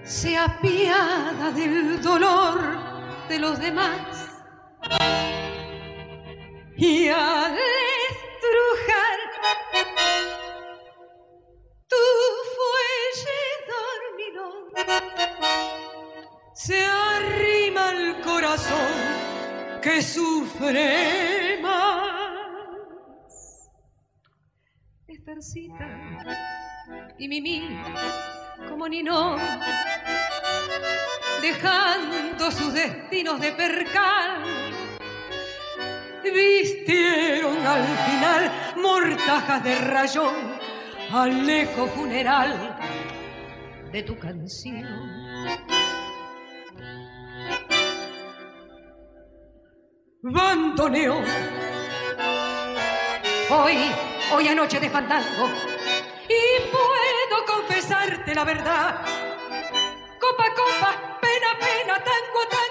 se 0.04 0.36
apiada 0.36 1.50
del 1.50 2.00
dolor 2.00 2.58
de 3.28 3.38
los 3.40 3.58
demás 3.58 3.98
y 6.76 7.08
al 7.08 7.58
estrujar 8.14 9.18
tu 11.88 12.04
fuelle 12.54 13.40
dormido 13.74 14.44
se 16.54 16.84
arrima 16.84 17.90
el 17.90 18.20
corazón 18.20 18.94
que 19.82 20.00
sufre 20.00 21.58
más. 21.60 22.07
Y 27.18 27.28
Mimi 27.28 27.68
como 28.68 28.88
Nino 28.88 29.36
dejando 31.42 32.50
sus 32.50 32.72
destinos 32.72 33.40
de 33.40 33.52
percal 33.52 34.42
vistieron 36.30 37.66
al 37.66 37.84
final 37.86 38.52
mortajas 38.76 39.64
de 39.64 39.74
rayón 39.76 40.34
al 41.12 41.48
eco 41.48 41.86
funeral 41.88 42.76
de 43.92 44.02
tu 44.02 44.18
canción. 44.18 44.86
Bandoneo, 50.22 51.22
hoy, 53.50 53.76
hoy 54.32 54.48
anoche 54.48 54.80
de 54.80 54.90
fandango, 54.90 55.48
y 56.28 56.70
puedo 56.70 57.46
confesarte 57.46 58.34
la 58.34 58.44
verdad. 58.44 59.02
Copa, 60.20 60.44
copa, 60.54 61.18
pena, 61.20 61.58
pena, 61.58 61.94
tango, 62.04 62.48
tango 62.50 62.68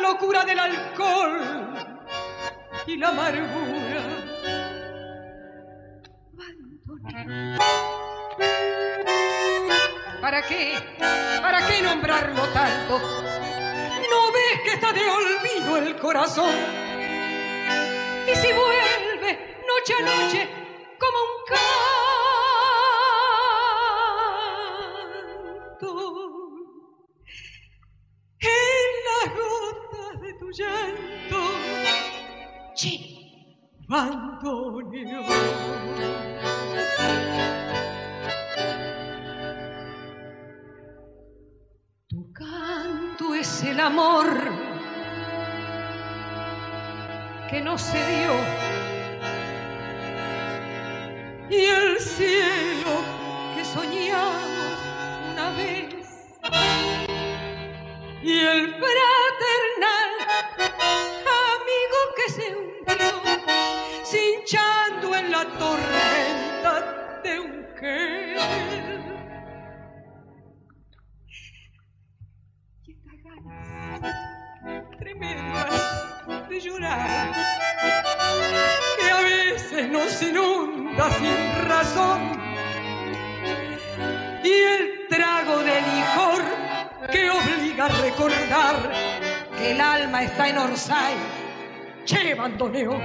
locura 0.00 0.44
del 0.44 0.58
alcohol 0.58 1.74
y 2.86 2.96
la 2.96 3.08
amargura. 3.08 4.02
¿Para 10.20 10.42
qué? 10.42 10.74
¿Para 11.42 11.66
qué 11.66 11.82
nombrarlo 11.82 12.42
tanto? 12.54 13.25
¿No 14.76 14.82
ves 14.82 14.92
que 14.92 14.92
está 14.92 14.92
de 14.92 15.08
olvido 15.08 15.76
el 15.76 15.96
corazón? 15.96 16.54
Y 18.26 18.34
si 18.34 18.52
vuelve 18.52 19.62
noche 19.66 19.94
a 19.94 20.02
noche 20.02 20.48
como 20.98 21.18
un 21.22 21.44
canto 25.70 25.90
en 28.40 28.86
las 29.06 29.24
gotas 29.36 30.14
de 30.20 30.30
tu 30.34 30.46
llanto, 30.50 31.40
che, 32.74 32.94
es 43.38 43.62
el 43.64 43.80
amor 43.80 44.55
que 47.48 47.60
no 47.60 47.78
se 47.78 47.98
dio. 47.98 48.32
Y 51.48 51.64
el 51.64 52.00
cielo 52.00 52.45
del 90.56 90.70
Orsay. 90.70 91.14
¡Che 92.04 92.34
bandoneo! 92.34 92.98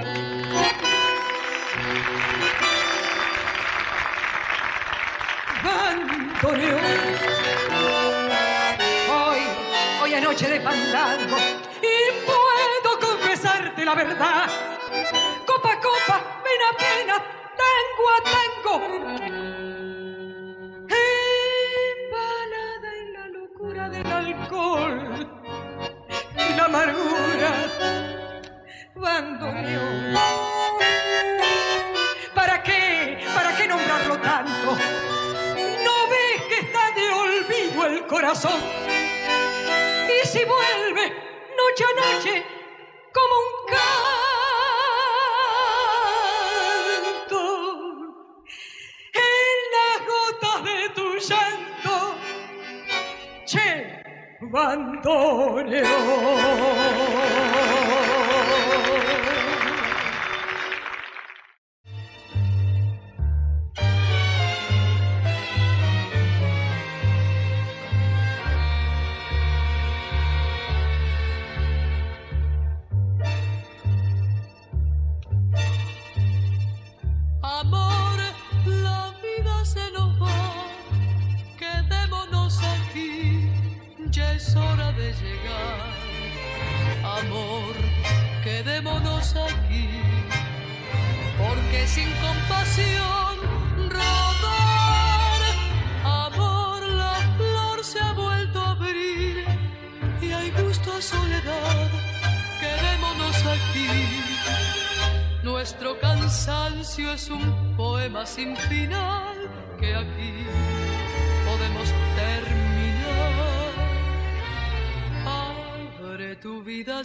Bandoneo. 5.62 6.78
Hoy, 9.10 9.40
hoy 10.02 10.14
es 10.14 10.22
noche 10.22 10.48
de 10.48 10.60
fandango 10.60 11.36
y 11.82 12.24
puedo 12.24 13.00
confesarte 13.00 13.84
la 13.84 13.94
verdad. 13.94 14.48
Copa, 15.46 15.80
copa, 15.80 16.42
pena, 16.44 16.68
pena, 16.78 17.16
tango 17.60 18.04
a 18.16 18.22
tango. 18.32 19.21
Corazón? 38.12 38.60
Y 40.06 40.26
si 40.26 40.44
vuelve 40.44 41.04
noche 41.56 41.84
a 41.84 41.92
noche 42.00 42.44
como 43.16 43.34
un 43.48 43.54
canto 47.24 47.42
en 49.14 49.56
las 49.76 49.98
gotas 50.12 50.58
de 50.68 50.78
tu 50.96 51.06
llanto, 51.26 51.96
che, 53.46 53.66
bandoneón. 54.40 55.82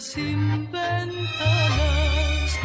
Sin 0.00 0.70
ventanas, 0.70 2.58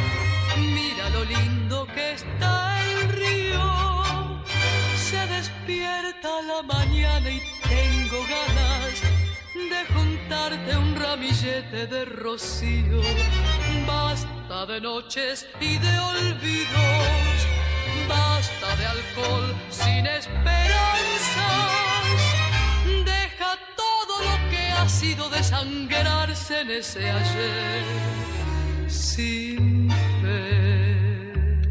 mira 0.57 1.09
lo 1.09 1.23
lindo 1.25 1.87
que 1.87 2.11
está 2.13 2.79
el 2.91 3.09
río. 3.09 4.43
Se 4.95 5.25
despierta 5.27 6.29
la 6.43 6.61
mañana 6.61 7.29
y 7.29 7.41
tengo 7.63 8.19
ganas 8.35 9.01
de 9.55 9.93
juntarte 9.93 10.77
un 10.77 10.95
ramillete 10.95 11.87
de 11.87 12.05
rocío. 12.05 13.01
Basta 13.87 14.65
de 14.67 14.81
noches 14.81 15.47
y 15.59 15.77
de 15.77 15.99
olvidos, 15.99 17.37
basta 18.07 18.75
de 18.75 18.85
alcohol 18.85 19.55
sin 19.71 20.05
esperanzas. 20.05 21.62
Desangrarse 25.63 26.61
en 26.61 26.71
ese 26.71 27.09
ayer 27.09 27.83
sin 28.87 29.89
fe. 30.21 31.61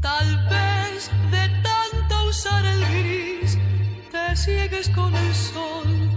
Tal 0.00 0.48
vez 0.50 1.10
de 1.30 1.48
tanto 1.62 2.28
usar 2.28 2.64
el 2.64 2.80
gris 2.80 3.58
te 4.10 4.36
ciegues 4.36 4.88
con 4.90 5.14
el 5.14 5.34
sol, 5.34 6.10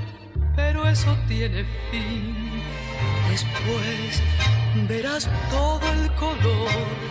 pero 0.56 0.88
eso 0.88 1.16
tiene 1.28 1.66
fin 1.92 2.36
Después 3.30 4.22
verás 4.88 5.30
todo 5.50 5.82
el 5.94 6.14
color. 6.16 7.09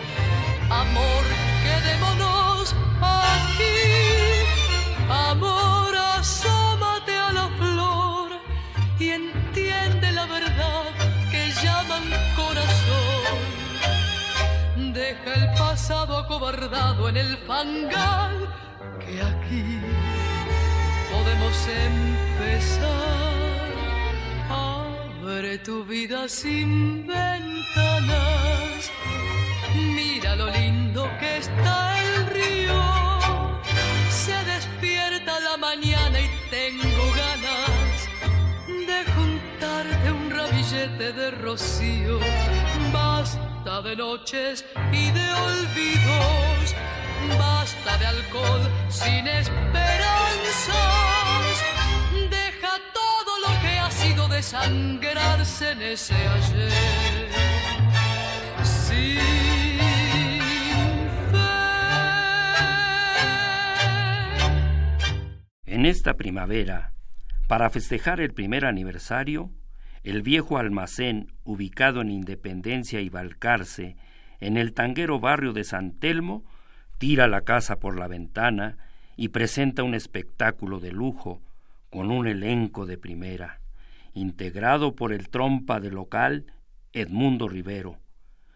Acobardado 16.29 17.09
en 17.09 17.17
el 17.17 17.37
fangal 17.37 18.47
que 18.99 19.19
aquí 19.19 19.81
podemos 21.11 21.67
empezar. 21.67 22.85
Abre 24.47 25.57
tu 25.57 25.83
vida 25.85 26.29
sin 26.29 27.07
ventanas, 27.07 28.91
mira 29.73 30.35
lo 30.35 30.51
lindo 30.51 31.09
que 31.19 31.37
está 31.37 31.99
el 31.99 32.27
río. 32.27 32.79
Se 34.11 34.35
despierta 34.53 35.39
la 35.39 35.57
mañana 35.57 36.19
y 36.21 36.29
tengo 36.51 37.05
ganas 37.23 38.07
de 38.67 39.11
juntarte 39.13 40.11
un 40.11 40.29
ramillete 40.29 41.11
de 41.11 41.31
rocío. 41.31 42.19
Basta 42.93 43.48
de 43.69 43.95
noches 43.95 44.65
y 44.91 45.11
de 45.11 45.31
olvidos, 45.31 46.75
basta 47.37 47.97
de 47.99 48.05
alcohol 48.07 48.61
sin 48.89 49.27
esperanzas. 49.27 49.89
Desangrarse 54.39 55.71
en 55.71 55.81
ese 55.81 56.15
ayer. 56.15 56.69
En 65.65 65.85
esta 65.85 66.13
primavera, 66.15 66.93
para 67.49 67.69
festejar 67.69 68.21
el 68.21 68.33
primer 68.33 68.65
aniversario, 68.65 69.51
el 70.03 70.21
viejo 70.21 70.57
almacén 70.57 71.31
ubicado 71.43 72.01
en 72.01 72.09
Independencia 72.09 73.01
y 73.01 73.09
Balcarce, 73.09 73.95
en 74.39 74.57
el 74.57 74.73
tanguero 74.73 75.19
barrio 75.19 75.53
de 75.53 75.63
San 75.63 75.91
Telmo, 75.91 76.43
tira 76.97 77.27
la 77.27 77.41
casa 77.41 77.79
por 77.79 77.97
la 77.97 78.07
ventana 78.07 78.77
y 79.15 79.29
presenta 79.29 79.83
un 79.83 79.95
espectáculo 79.95 80.79
de 80.79 80.91
lujo 80.91 81.41
con 81.89 82.11
un 82.11 82.27
elenco 82.27 82.85
de 82.85 82.97
primera 82.97 83.59
integrado 84.13 84.95
por 84.95 85.13
el 85.13 85.29
trompa 85.29 85.79
de 85.79 85.91
local 85.91 86.45
Edmundo 86.93 87.47
Rivero, 87.47 87.99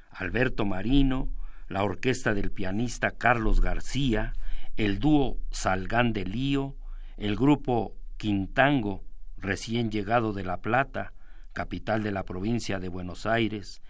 Alberto 0.10 0.66
Marino, 0.66 1.30
la 1.68 1.84
orquesta 1.84 2.34
del 2.34 2.52
pianista 2.52 3.12
Carlos 3.12 3.62
García, 3.62 4.34
el 4.78 5.00
dúo 5.00 5.38
Salgán 5.52 6.14
de 6.14 6.26
Lío, 6.26 6.76
el 7.18 7.36
grupo 7.36 7.96
Quintango, 8.18 9.04
recién 9.38 9.92
llegado 9.92 10.34
de 10.34 10.44
La 10.44 10.58
Plata, 10.58 11.14
capital 11.54 12.04
de 12.04 12.12
la 12.12 12.24
provincia 12.24 12.80
de 12.80 12.90
Buenos 12.90 13.26
Aires, 13.26 13.82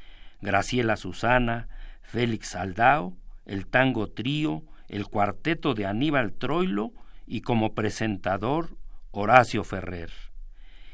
Graciela 0.41 0.97
Susana, 0.97 1.69
Félix 2.01 2.55
Aldao, 2.55 3.17
el 3.45 3.67
tango 3.67 4.07
trío, 4.07 4.63
el 4.89 5.07
cuarteto 5.07 5.73
de 5.73 5.85
Aníbal 5.85 6.33
Troilo 6.33 6.91
y 7.25 7.41
como 7.41 7.73
presentador 7.73 8.77
Horacio 9.11 9.63
Ferrer. 9.63 10.11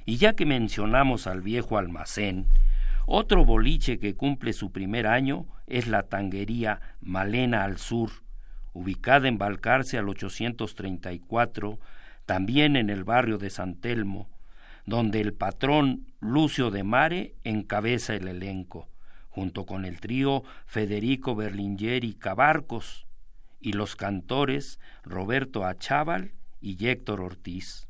Y 0.06 0.18
ya 0.18 0.34
que 0.34 0.46
mencionamos 0.46 1.28
al 1.28 1.42
viejo 1.42 1.78
almacén, 1.78 2.48
otro 3.06 3.44
boliche 3.44 4.00
que 4.00 4.16
cumple 4.16 4.54
su 4.54 4.72
primer 4.72 5.08
año 5.08 5.48
es 5.68 5.88
la 5.88 6.04
tanguería 6.04 6.80
Malena 7.02 7.64
al 7.64 7.78
Sur, 7.78 8.12
ubicada 8.74 9.28
en 9.28 9.38
Balcarce 9.38 9.98
al 9.98 10.10
834, 10.10 11.80
también 12.26 12.76
en 12.76 12.90
el 12.90 13.04
barrio 13.04 13.38
de 13.40 13.50
San 13.50 13.76
Telmo, 13.76 14.30
donde 14.90 15.22
el 15.22 15.34
patrón 15.34 16.08
Lucio 16.20 16.72
de 16.72 16.84
Mare 16.84 17.36
encabeza 17.44 18.16
el 18.16 18.28
elenco, 18.28 18.90
junto 19.30 19.66
con 19.66 19.86
el 19.86 20.00
trío 20.00 20.44
Federico 20.66 21.36
Berlingeri 21.36 22.16
Cabarcos 22.16 23.06
y 23.62 23.74
los 23.74 23.96
cantores 23.96 24.80
Roberto 25.04 25.64
Achával 25.64 26.32
y 26.60 26.88
Héctor 26.88 27.22
Ortiz. 27.22 27.88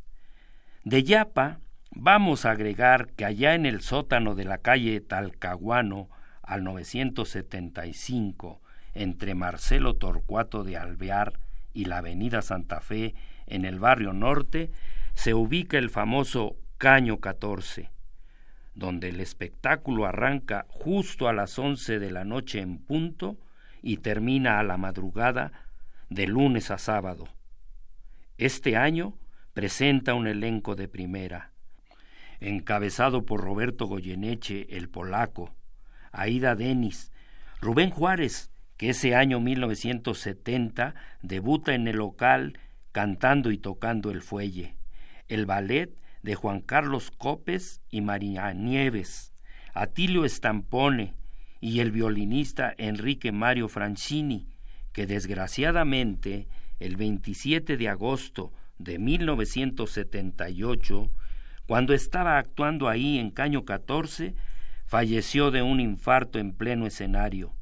De 0.83 1.03
Yapa 1.03 1.61
Vamos 1.91 2.45
a 2.45 2.51
agregar 2.51 3.09
que 3.13 3.25
allá 3.25 3.55
en 3.55 3.65
el 3.65 3.81
sótano 3.81 4.35
de 4.35 4.45
la 4.45 4.59
calle 4.59 5.01
Talcahuano, 5.01 6.07
al 6.43 6.63
975, 6.63 8.61
entre 8.93 9.33
Marcelo 9.33 9.95
Torcuato 9.95 10.63
de 10.63 10.77
Alvear 10.77 11.39
y 11.73 11.85
la 11.85 11.97
Avenida 11.97 12.43
Santa 12.43 12.79
Fe, 12.79 13.15
en 13.47 13.65
el 13.65 13.79
barrio 13.79 14.13
norte, 14.13 14.71
se 15.15 15.33
ubica 15.33 15.79
el 15.79 15.89
famoso 15.89 16.57
Caño 16.80 17.19
14, 17.19 17.91
donde 18.73 19.09
el 19.09 19.19
espectáculo 19.19 20.05
arranca 20.05 20.65
justo 20.69 21.27
a 21.27 21.34
las 21.34 21.59
once 21.59 21.99
de 21.99 22.09
la 22.09 22.23
noche 22.23 22.61
en 22.61 22.77
punto 22.77 23.38
y 23.82 23.97
termina 23.97 24.59
a 24.59 24.63
la 24.63 24.77
madrugada 24.77 25.51
de 26.09 26.25
lunes 26.25 26.71
a 26.71 26.77
sábado. 26.77 27.27
Este 28.38 28.77
año 28.77 29.17
presenta 29.53 30.13
un 30.13 30.25
elenco 30.25 30.75
de 30.77 30.88
primera, 30.88 31.51
encabezado 32.39 33.25
por 33.25 33.41
Roberto 33.41 33.86
Goyeneche, 33.86 34.65
el 34.77 34.88
polaco, 34.88 35.53
Aida 36.13 36.55
Denis, 36.55 37.11
Rubén 37.59 37.89
Juárez, 37.89 38.51
que 38.77 38.91
ese 38.91 39.15
año 39.15 39.41
1970 39.41 40.95
debuta 41.23 41.75
en 41.75 41.89
el 41.89 41.97
local 41.97 42.57
cantando 42.93 43.51
y 43.51 43.57
tocando 43.57 44.11
el 44.11 44.21
fuelle, 44.21 44.77
el 45.27 45.45
ballet 45.45 45.99
de 46.24 46.36
Juan 46.36 46.61
Carlos 46.61 47.11
Copes 47.11 47.82
y 47.89 48.01
María 48.01 48.53
Nieves, 48.53 49.34
Atilio 49.74 50.26
Estampone 50.26 51.13
y 51.61 51.80
el 51.80 51.91
violinista 51.91 52.74
Enrique 52.78 53.32
Mario 53.32 53.70
Francini, 53.70 54.47
que 54.91 55.05
desgraciadamente 55.05 56.47
el 56.80 56.95
27 56.95 57.78
de 57.78 57.89
agosto 57.89 58.51
de 58.78 58.99
1978, 58.99 61.09
cuando 61.67 61.93
estaba 61.93 62.38
actuando 62.38 62.88
ahí 62.88 63.20
en 63.20 63.32
Caño 63.32 63.65
14, 63.65 64.36
falleció 64.86 65.51
de 65.51 65.61
un 65.61 65.80
infarto 65.80 66.39
en 66.39 66.53
pleno 66.53 66.88
escenario. 66.88 67.53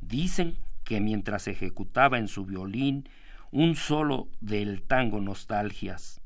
Dicen 0.00 0.56
que 0.84 1.00
mientras 1.00 1.46
ejecutaba 1.46 2.18
en 2.18 2.28
su 2.28 2.46
violín 2.46 3.08
un 3.50 3.74
solo 3.74 4.28
del 4.40 4.82
tango 4.82 5.20
Nostalgias. 5.20 6.19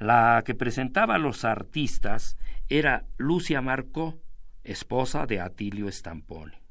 La 0.00 0.42
que 0.46 0.54
presentaba 0.54 1.16
a 1.16 1.18
los 1.18 1.44
artistas 1.44 2.38
era 2.70 3.04
Lucia 3.18 3.60
Marcó, 3.60 4.18
esposa 4.64 5.26
de 5.26 5.40
Atilio 5.40 5.88
Estampone, 5.88 6.62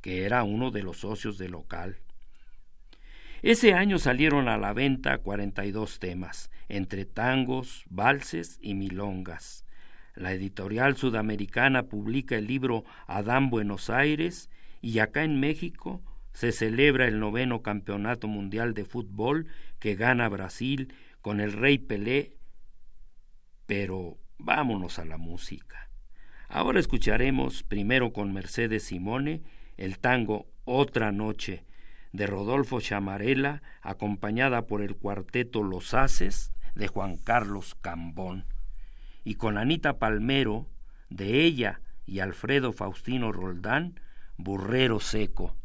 que 0.00 0.24
era 0.24 0.42
uno 0.42 0.72
de 0.72 0.82
los 0.82 0.98
socios 0.98 1.38
del 1.38 1.52
local. 1.52 1.98
Ese 3.40 3.74
año 3.74 3.98
salieron 3.98 4.48
a 4.48 4.58
la 4.58 4.72
venta 4.72 5.18
42 5.18 6.00
temas, 6.00 6.50
entre 6.68 7.04
tangos, 7.04 7.84
valses 7.88 8.58
y 8.60 8.74
milongas. 8.74 9.64
La 10.16 10.32
editorial 10.32 10.96
sudamericana 10.96 11.84
publica 11.84 12.36
el 12.36 12.48
libro 12.48 12.84
Adán 13.06 13.48
Buenos 13.48 13.90
Aires 13.90 14.50
y 14.80 14.98
acá 14.98 15.22
en 15.22 15.38
México 15.38 16.02
se 16.32 16.50
celebra 16.50 17.06
el 17.06 17.20
noveno 17.20 17.62
Campeonato 17.62 18.26
Mundial 18.26 18.74
de 18.74 18.84
Fútbol 18.84 19.46
que 19.78 19.94
gana 19.94 20.28
Brasil 20.28 20.92
con 21.20 21.38
el 21.40 21.52
Rey 21.52 21.78
Pelé. 21.78 22.41
Pero 23.74 24.18
vámonos 24.36 24.98
a 24.98 25.06
la 25.06 25.16
música. 25.16 25.88
Ahora 26.50 26.78
escucharemos 26.78 27.62
primero 27.62 28.12
con 28.12 28.30
Mercedes 28.30 28.82
Simone 28.82 29.40
el 29.78 29.98
tango 29.98 30.44
Otra 30.66 31.10
Noche 31.10 31.64
de 32.12 32.26
Rodolfo 32.26 32.82
Chamarela, 32.82 33.62
acompañada 33.80 34.66
por 34.66 34.82
el 34.82 34.94
cuarteto 34.96 35.62
Los 35.62 35.94
Haces 35.94 36.52
de 36.74 36.88
Juan 36.88 37.16
Carlos 37.16 37.74
Cambón, 37.80 38.44
y 39.24 39.36
con 39.36 39.56
Anita 39.56 39.98
Palmero, 39.98 40.68
de 41.08 41.42
ella 41.42 41.80
y 42.04 42.20
Alfredo 42.20 42.74
Faustino 42.74 43.32
Roldán, 43.32 43.98
Burrero 44.36 45.00
Seco. 45.00 45.56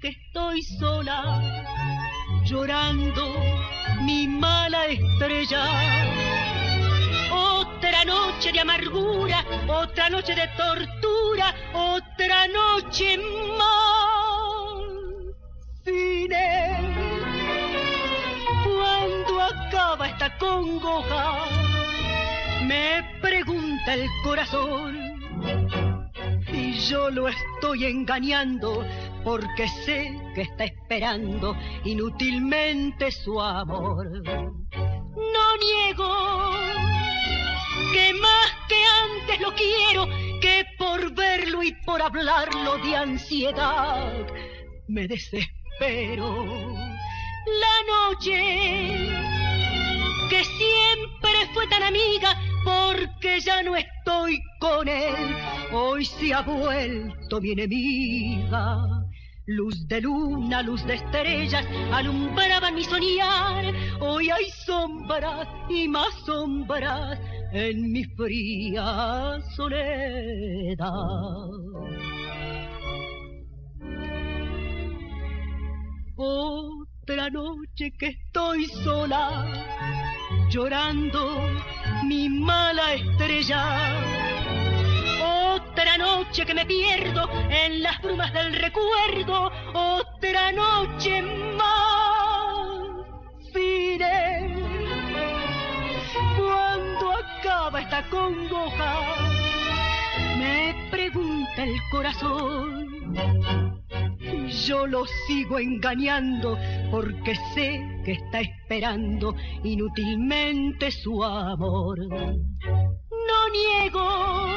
Que 0.00 0.08
estoy 0.08 0.62
sola, 0.62 1.40
llorando 2.44 3.34
mi 4.02 4.26
mala 4.26 4.86
estrella. 4.86 5.64
Otra 7.32 8.04
noche 8.04 8.52
de 8.52 8.60
amargura, 8.60 9.44
otra 9.66 10.08
noche 10.10 10.34
de 10.34 10.46
tortura, 10.56 11.54
otra 11.72 12.46
noche 12.48 13.18
más. 13.58 13.92
Fine. 15.84 16.94
Cuando 18.64 19.40
acaba 19.40 20.08
esta 20.08 20.38
congoja, 20.38 21.46
me 22.66 23.02
pregunta 23.20 23.94
el 23.94 24.08
corazón 24.22 25.12
y 26.52 26.72
yo 26.74 27.10
lo 27.10 27.28
estoy 27.28 27.86
engañando 27.86 28.84
porque 29.24 29.68
sé 29.68 30.18
que 30.34 30.42
está 30.42 30.64
esperando 30.64 31.56
inútilmente 31.84 33.10
su 33.10 33.40
amor. 33.40 34.22
No 34.24 35.56
niego 35.58 36.50
que 37.92 38.14
más 38.14 38.50
que 38.68 38.80
antes 39.04 39.40
lo 39.40 39.52
quiero, 39.54 40.06
que 40.40 40.64
por 40.78 41.14
verlo 41.14 41.62
y 41.62 41.72
por 41.84 42.00
hablarlo 42.02 42.78
de 42.78 42.96
ansiedad 42.96 44.26
me 44.88 45.08
desespero. 45.08 46.44
La 47.60 47.76
noche 47.92 49.10
que 50.30 50.44
siempre 50.44 51.52
fue 51.52 51.66
tan 51.66 51.82
amiga, 51.82 52.38
porque 52.64 53.40
ya 53.40 53.62
no 53.62 53.76
estoy 53.76 54.40
con 54.60 54.86
él, 54.86 55.36
hoy 55.72 56.04
se 56.04 56.32
ha 56.32 56.42
vuelto 56.42 57.40
mi 57.40 57.52
enemiga. 57.52 59.01
Luz 59.46 59.88
de 59.88 60.00
luna, 60.00 60.62
luz 60.62 60.84
de 60.86 60.94
estrellas, 60.94 61.66
alumbraban 61.92 62.76
mi 62.76 62.84
soñar. 62.84 63.74
Hoy 64.00 64.30
hay 64.30 64.48
sombras 64.64 65.48
y 65.68 65.88
más 65.88 66.14
sombras 66.24 67.18
en 67.52 67.90
mi 67.90 68.04
fría 68.04 69.38
soledad. 69.56 70.86
Otra 76.14 77.28
noche 77.30 77.90
que 77.98 78.06
estoy 78.06 78.66
sola, 78.66 79.44
llorando 80.50 81.50
mi 82.04 82.28
mala 82.28 82.94
estrella 82.94 84.22
otra 85.72 85.96
noche 85.96 86.44
que 86.44 86.54
me 86.54 86.66
pierdo 86.66 87.28
en 87.48 87.82
las 87.82 87.98
brumas 88.02 88.30
del 88.34 88.52
recuerdo, 88.52 89.50
otra 89.72 90.52
noche 90.52 91.22
más. 91.56 92.68
Fine. 93.54 94.54
Cuando 96.36 97.12
acaba 97.12 97.80
esta 97.80 98.02
congoja, 98.10 99.16
me 100.36 100.88
pregunta 100.90 101.64
el 101.64 101.80
corazón. 101.90 102.92
Yo 104.66 104.86
lo 104.86 105.06
sigo 105.26 105.58
engañando 105.58 106.58
porque 106.90 107.34
sé 107.54 107.80
que 108.04 108.12
está 108.12 108.42
esperando 108.42 109.34
inútilmente 109.64 110.90
su 110.90 111.24
amor. 111.24 111.98
No 111.98 113.48
niego 113.52 114.52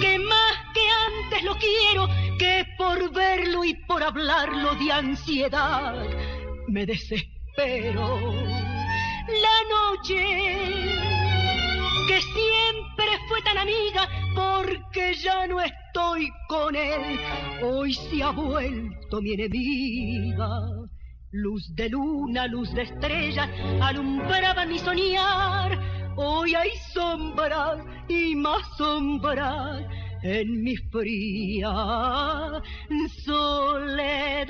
que 0.00 0.18
más 0.18 0.56
que 0.74 0.80
antes 0.88 1.42
lo 1.42 1.56
quiero, 1.56 2.08
que 2.38 2.64
por 2.76 3.12
verlo 3.12 3.64
y 3.64 3.74
por 3.86 4.02
hablarlo 4.02 4.74
de 4.74 4.92
ansiedad 4.92 5.94
me 6.68 6.86
desespero. 6.86 8.32
La 9.28 9.58
noche 9.68 10.14
que 12.06 12.20
siempre 12.20 13.06
fue 13.28 13.42
tan 13.42 13.58
amiga, 13.58 14.08
porque 14.34 15.14
ya 15.14 15.46
no 15.46 15.60
estoy 15.60 16.30
con 16.48 16.76
él, 16.76 17.18
hoy 17.62 17.92
se 17.94 18.22
ha 18.22 18.30
vuelto 18.30 19.20
mi 19.20 19.32
enemiga. 19.32 20.48
Luz 21.32 21.74
de 21.74 21.88
luna, 21.88 22.46
luz 22.46 22.72
de 22.72 22.82
estrellas, 22.82 23.48
alumbraba 23.80 24.64
mi 24.64 24.78
soñar. 24.78 25.95
Hoy 26.16 26.54
hay 26.54 26.70
sombras 26.94 27.78
y 28.08 28.34
más 28.34 28.66
sombras 28.78 29.84
en 30.22 30.64
mi 30.64 30.74
fría 30.76 32.62
soledad. 33.22 34.46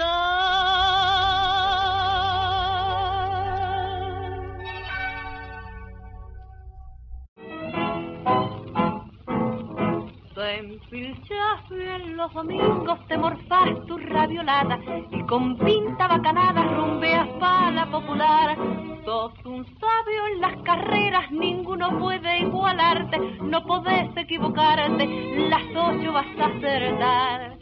Pilchás 10.57 11.69
bien 11.69 12.17
los 12.17 12.33
domingos, 12.33 13.07
te 13.09 13.19
morfás 13.19 13.85
tu 13.87 13.99
raviolada 13.99 14.79
y 15.11 15.23
con 15.25 15.59
pinta 15.59 16.09
bacanada 16.09 16.63
rumbeas 16.63 17.29
para 17.39 17.71
la 17.73 17.91
popular. 17.91 18.57
Sos 19.05 19.35
un 19.45 19.67
sabio 19.67 20.27
en 20.33 20.41
las 20.41 20.57
carreras, 20.63 21.31
ninguno 21.31 21.99
puede 21.99 22.39
igualarte, 22.39 23.19
no 23.43 23.63
podés 23.65 24.17
equivocarte, 24.17 25.07
las 25.51 25.63
ocho 25.77 26.13
vas 26.15 26.27
a 26.41 26.47
acertar. 26.47 27.59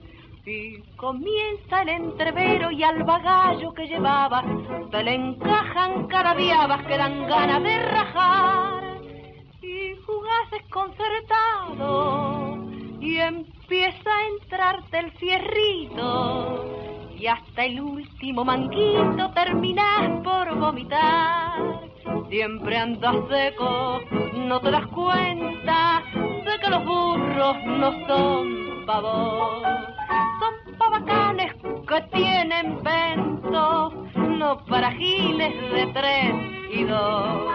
Y 0.47 0.81
comienza 0.95 1.83
el 1.83 1.89
entrevero 1.89 2.71
y 2.71 2.85
al 2.85 3.03
bagallo 3.03 3.73
que 3.73 3.89
llevaba 3.89 4.45
se 4.93 5.03
le 5.03 5.15
encajan 5.15 6.07
carabiabas 6.07 6.87
que 6.87 6.97
dan 6.97 7.27
ganas 7.27 7.61
de 7.61 7.77
rajar. 7.91 8.85
Y 9.63 9.97
jugás 10.07 10.51
desconcertado 10.53 12.44
y 13.05 13.21
empieza 13.21 14.11
a 14.11 14.27
entrarte 14.29 14.99
el 14.99 15.13
fierrito. 15.13 16.65
Y 17.19 17.27
hasta 17.27 17.65
el 17.65 17.81
último 17.81 18.45
manguito 18.45 19.31
terminas 19.35 20.23
por 20.25 20.59
vomitar. 20.59 21.81
Siempre 22.31 22.79
andas 22.79 23.17
seco, 23.29 24.01
no 24.35 24.61
te 24.61 24.71
das 24.71 24.87
cuenta 24.89 26.03
de 26.15 26.59
que 26.61 26.71
los 26.71 26.85
burros 26.85 27.57
no 27.67 28.07
son 28.07 28.87
pavos, 28.87 29.63
son 30.41 30.77
pavacanes 30.79 31.55
que 31.87 32.01
tienen 32.13 32.83
vento, 32.83 33.91
no 34.15 34.65
para 34.65 34.91
giles 34.93 35.55
de 35.73 35.87
tres 35.93 36.35
y 36.73 36.85
dos 36.85 37.55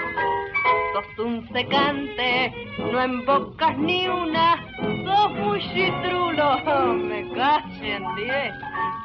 sos 0.94 1.26
un 1.26 1.48
secante, 1.50 2.54
no 2.92 3.02
embocas 3.02 3.78
ni 3.78 4.08
una, 4.08 4.66
sos 5.06 5.32
muy 5.32 5.60
chitrulo, 5.74 6.94
me 6.96 7.30
callen 7.34 8.04
diez. 8.16 8.54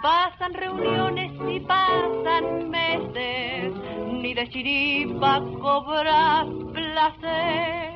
Pasan 0.03 0.55
reuniones 0.55 1.33
y 1.49 1.61
pasan 1.61 2.71
meses, 2.71 3.73
ni 4.07 4.35
de 4.35 4.49
chiripa 4.49 5.41
cobras 5.61 6.47
placer. 6.73 7.95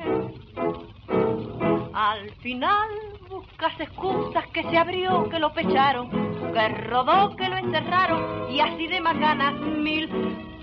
Al 1.93 2.31
final 2.41 2.89
buscas 3.29 3.79
excusas 3.79 4.47
que 4.47 4.63
se 4.63 4.77
abrió, 4.77 5.29
que 5.29 5.39
lo 5.39 5.53
pecharon, 5.53 6.09
que 6.53 6.67
rodó, 6.87 7.35
que 7.35 7.47
lo 7.47 7.57
encerraron 7.57 8.51
y 8.51 8.59
así 8.59 8.87
de 8.87 9.01
más 9.01 9.19
ganas 9.19 9.53
mil 9.53 10.09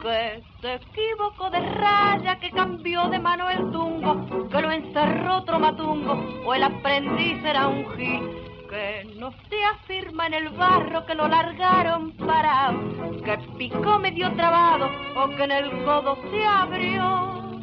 que 0.06 0.40
se 0.60 0.74
equivocó 0.74 1.50
de 1.50 1.58
raya, 1.58 2.38
que 2.38 2.52
cambió 2.52 3.08
de 3.08 3.18
mano 3.18 3.50
el 3.50 3.72
tungo, 3.72 4.48
que 4.48 4.62
lo 4.62 4.70
encerró 4.70 5.38
otro 5.38 5.58
matungo, 5.58 6.12
o 6.44 6.54
el 6.54 6.62
aprendiz 6.62 7.44
era 7.44 7.66
un 7.66 7.84
gil, 7.96 8.22
que 8.70 9.04
no 9.16 9.32
se 9.48 9.64
afirma 9.64 10.28
en 10.28 10.34
el 10.34 10.50
barro, 10.50 11.04
que 11.06 11.14
lo 11.16 11.26
largaron 11.26 12.12
parado, 12.12 12.78
que 13.24 13.36
picó 13.58 13.98
medio 13.98 14.32
trabado, 14.36 14.88
o 15.16 15.28
que 15.30 15.42
en 15.42 15.50
el 15.50 15.84
codo 15.84 16.16
se 16.30 16.44
abrió, 16.44 17.58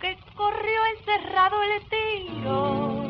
que 0.00 0.16
corrió 0.36 0.80
encerrado 0.96 1.56
el 1.60 1.82
tiro, 1.88 3.02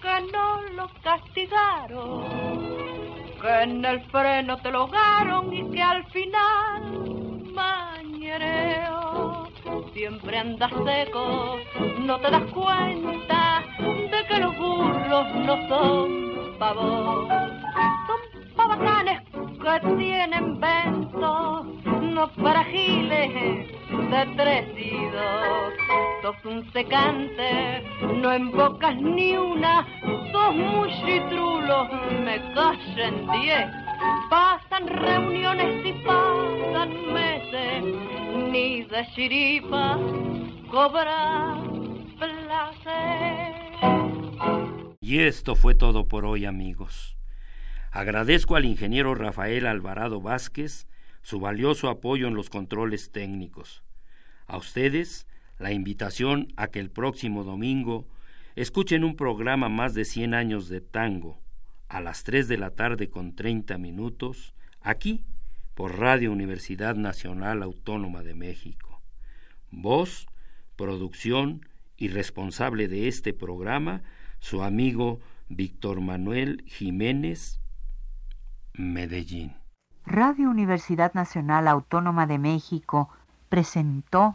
que 0.00 0.32
no 0.32 0.62
lo 0.76 0.88
castigaron, 1.02 2.22
que 3.42 3.62
en 3.62 3.84
el 3.84 4.00
freno 4.02 4.56
te 4.58 4.70
lo 4.70 4.84
hogaron 4.84 5.52
y 5.52 5.68
que 5.72 5.82
al 5.82 6.04
final 6.12 7.23
mañereo. 7.54 9.48
Siempre 9.92 10.38
andas 10.38 10.72
seco, 10.84 11.58
no 12.00 12.20
te 12.20 12.30
das 12.30 12.44
cuenta 12.52 13.62
de 13.78 14.26
que 14.28 14.38
los 14.38 14.56
burros 14.56 15.34
no 15.46 15.68
son 15.68 16.58
pavos. 16.58 17.28
Son 18.06 18.20
pavacanes 18.56 19.22
que 19.32 19.96
tienen 19.96 20.60
vento, 20.60 21.64
no 22.02 22.28
para 22.42 22.64
giles 22.64 23.68
de 24.10 24.26
tres 24.36 24.66
y 24.76 25.06
dos. 25.10 25.72
Sos 26.22 26.44
un 26.44 26.72
secante, 26.72 27.84
no 28.20 28.32
embocas 28.32 28.96
ni 28.96 29.36
una, 29.36 29.86
sos 30.32 30.54
muy 30.54 30.90
chitrulo, 31.04 31.88
me 32.24 32.40
callen 32.54 33.26
diez 33.40 33.83
pasan 34.28 34.88
reuniones 34.88 35.86
y 35.86 35.92
pasan 36.04 37.12
meses, 37.12 37.84
ni 38.50 38.82
de 38.84 39.06
chiripa 39.14 39.98
cobra 40.70 41.60
placer. 42.18 43.54
Y 45.00 45.20
esto 45.20 45.54
fue 45.54 45.74
todo 45.74 46.08
por 46.08 46.24
hoy, 46.24 46.46
amigos. 46.46 47.16
Agradezco 47.90 48.56
al 48.56 48.64
ingeniero 48.64 49.14
Rafael 49.14 49.66
Alvarado 49.66 50.20
Vázquez 50.20 50.88
su 51.22 51.40
valioso 51.40 51.88
apoyo 51.88 52.26
en 52.26 52.34
los 52.34 52.50
controles 52.50 53.12
técnicos. 53.12 53.84
A 54.46 54.56
ustedes 54.56 55.26
la 55.58 55.72
invitación 55.72 56.48
a 56.56 56.68
que 56.68 56.80
el 56.80 56.90
próximo 56.90 57.44
domingo 57.44 58.06
escuchen 58.56 59.04
un 59.04 59.14
programa 59.14 59.68
más 59.68 59.94
de 59.94 60.04
100 60.04 60.34
años 60.34 60.68
de 60.68 60.80
tango 60.80 61.43
a 61.94 62.00
las 62.00 62.24
3 62.24 62.48
de 62.48 62.58
la 62.58 62.70
tarde 62.70 63.08
con 63.08 63.36
30 63.36 63.78
minutos, 63.78 64.52
aquí 64.80 65.24
por 65.74 66.00
Radio 66.00 66.32
Universidad 66.32 66.96
Nacional 66.96 67.62
Autónoma 67.62 68.24
de 68.24 68.34
México. 68.34 69.00
Voz, 69.70 70.26
producción 70.74 71.64
y 71.96 72.08
responsable 72.08 72.88
de 72.88 73.06
este 73.06 73.32
programa, 73.32 74.02
su 74.40 74.64
amigo 74.64 75.20
Víctor 75.48 76.00
Manuel 76.00 76.64
Jiménez, 76.66 77.60
Medellín. 78.72 79.54
Radio 80.04 80.50
Universidad 80.50 81.14
Nacional 81.14 81.68
Autónoma 81.68 82.26
de 82.26 82.40
México 82.40 83.08
presentó 83.48 84.34